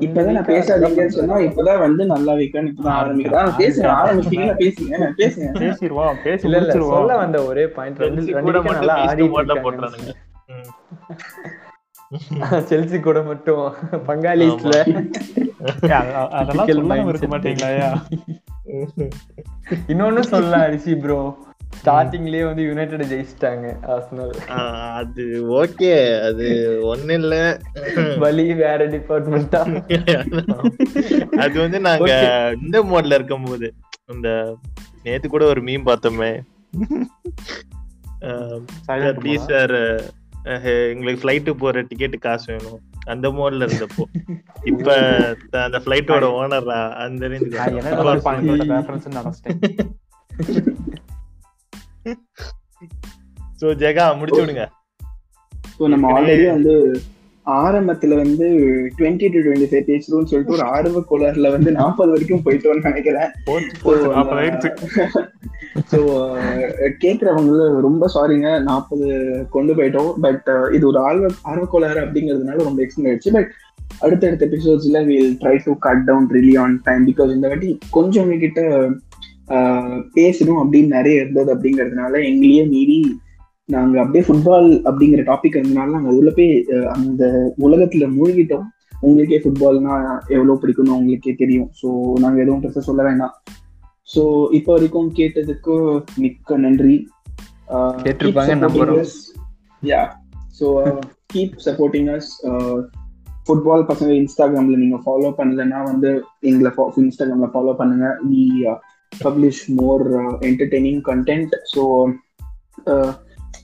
[0.04, 3.50] இப்பதான் நான் பேசாதீங்கன்னு சொன்னா இப்பதான் வந்து நல்லா வைக்கன்னு இப்பதான் ஆரம்பிக்கிறேன்.
[3.62, 4.94] பேசுங்க ஆரம்பிச்சீங்களா பேசுங்க.
[5.20, 6.54] பேசுங்க பேசிடுவா பேசி
[6.92, 9.60] சொல்ல வந்த ஒரே பாயிண்ட் ரெண்டு ரெண்டு நல்லா இருக்காங்க.
[9.64, 10.10] போட்டுறானுங்க.
[10.54, 10.70] ம்.
[12.68, 13.74] செல்சி கூட மட்டும்
[14.06, 14.84] பங்காளிஸ்ல
[16.38, 17.08] அதெல்லாம் சொல்லாம.
[17.08, 17.98] இருக்க மாட்டீங்களா
[19.88, 21.46] இன்னொன்னு சொல்லலாம் ரிஷி ப்ரோ
[21.76, 25.22] ஸ்டார்டிங்லயே வந்து யுனைடெட் ஜெயிச்சிட்டாங்க ஆர்சனல் ஆ, அது
[25.58, 26.26] ஓகே.
[26.28, 26.46] அது
[26.88, 27.58] ஒண்ணு இல்ல.
[28.18, 29.60] வலி வேற டிபார்ட்மெண்டா
[31.40, 32.10] அது வந்து நாங்க
[32.60, 33.72] இந்த மோட்ல இருக்கும் போது
[34.08, 34.56] இந்த
[35.04, 36.42] நேத்து கூட ஒரு மீம் பார்த்தோமே.
[39.46, 39.76] சார்
[40.44, 42.80] எங்களுக்கு ஃபிளைட்டு போற டிக்கெட் காசு வேணும்.
[43.06, 44.04] அந்த மோட்ல இருந்தப்போ.
[44.64, 44.94] இப்ப
[45.50, 47.28] அந்த ஃபிளைட்டோட ஓனர் அந்த
[53.60, 54.66] சோ ஜெகா முடிச்சு விடுங்க.
[55.76, 57.02] நம்ம ஆல்ரெடி வந்து
[57.46, 58.46] ஆரம்பத்துல வந்து
[58.98, 63.30] டுவெண்ட்டி டு டுவெண்ட்டி ஃபைவ் பேசுறோம்னு சொல்லிட்டு ஒரு ஆர்வ கோளாறுல வந்து நாற்பது வரைக்கும் போயிட்டோம்னு நினைக்கிறேன்.
[65.90, 65.98] ஸோ
[67.02, 69.06] கேட்குறவங்கள ரொம்ப சாரிங்க நாற்பது
[69.50, 70.12] கொண்டு போயிட்டோம்.
[70.22, 73.32] பட் இது ஒரு ஆர்வ ஆர்வக்கோளாறு அப்படிங்கிறதுனால ரொம்ப எக்ஸ்டன் ஆயிடுச்சு.
[73.36, 73.50] பட்
[74.00, 78.60] அடுத்தடுத்த எபிசோட்ஸ்ல will try to cut down really on time because இந்த வாட்டி கொஞ்சம் உங்ககிட்ட
[79.48, 82.98] ஆஹ், பேசணும் அப்படின்னு நிறைய இருந்தது அப்படிங்கிறதுனால எங்களையே மீறி
[83.74, 86.52] நாங்க அப்படியே ஃபுட்பால் அப்படிங்கிற டாபிக் இருந்தனால நாங்க அதுல போய்
[86.96, 87.22] அந்த
[87.66, 88.66] உலகத்துல மூழ்கிட்டோம்.
[89.06, 89.94] உங்களுக்கே ஃபுட்பால்னா
[90.34, 91.70] எவ்வளவு பிடிக்கும்னு உங்களுக்கே தெரியும்.
[91.80, 91.88] ஸோ
[92.24, 93.34] நாங்க எதுவும் பெருசா சொல்ல வேண்டாம்.
[94.14, 94.22] ஸோ
[94.58, 95.74] இப்போ வரைக்கும் கேட்டதுக்கு
[96.22, 96.96] மிக்க நன்றி.
[99.82, 100.02] Yeah
[100.58, 100.68] so
[101.34, 102.30] keep supporting us
[103.46, 106.10] football பசங்க இன்ஸ்டாகிராம்ல நீங்க ஃபாலோ பண்ணலன்னா வந்து
[106.50, 106.70] எங்களை
[107.02, 108.08] இன்ஸ்டாகிராம்ல ஃபாலோ பண்ணுங்க.
[108.30, 108.44] We
[109.12, 110.04] publish more
[110.48, 111.82] entertaining content so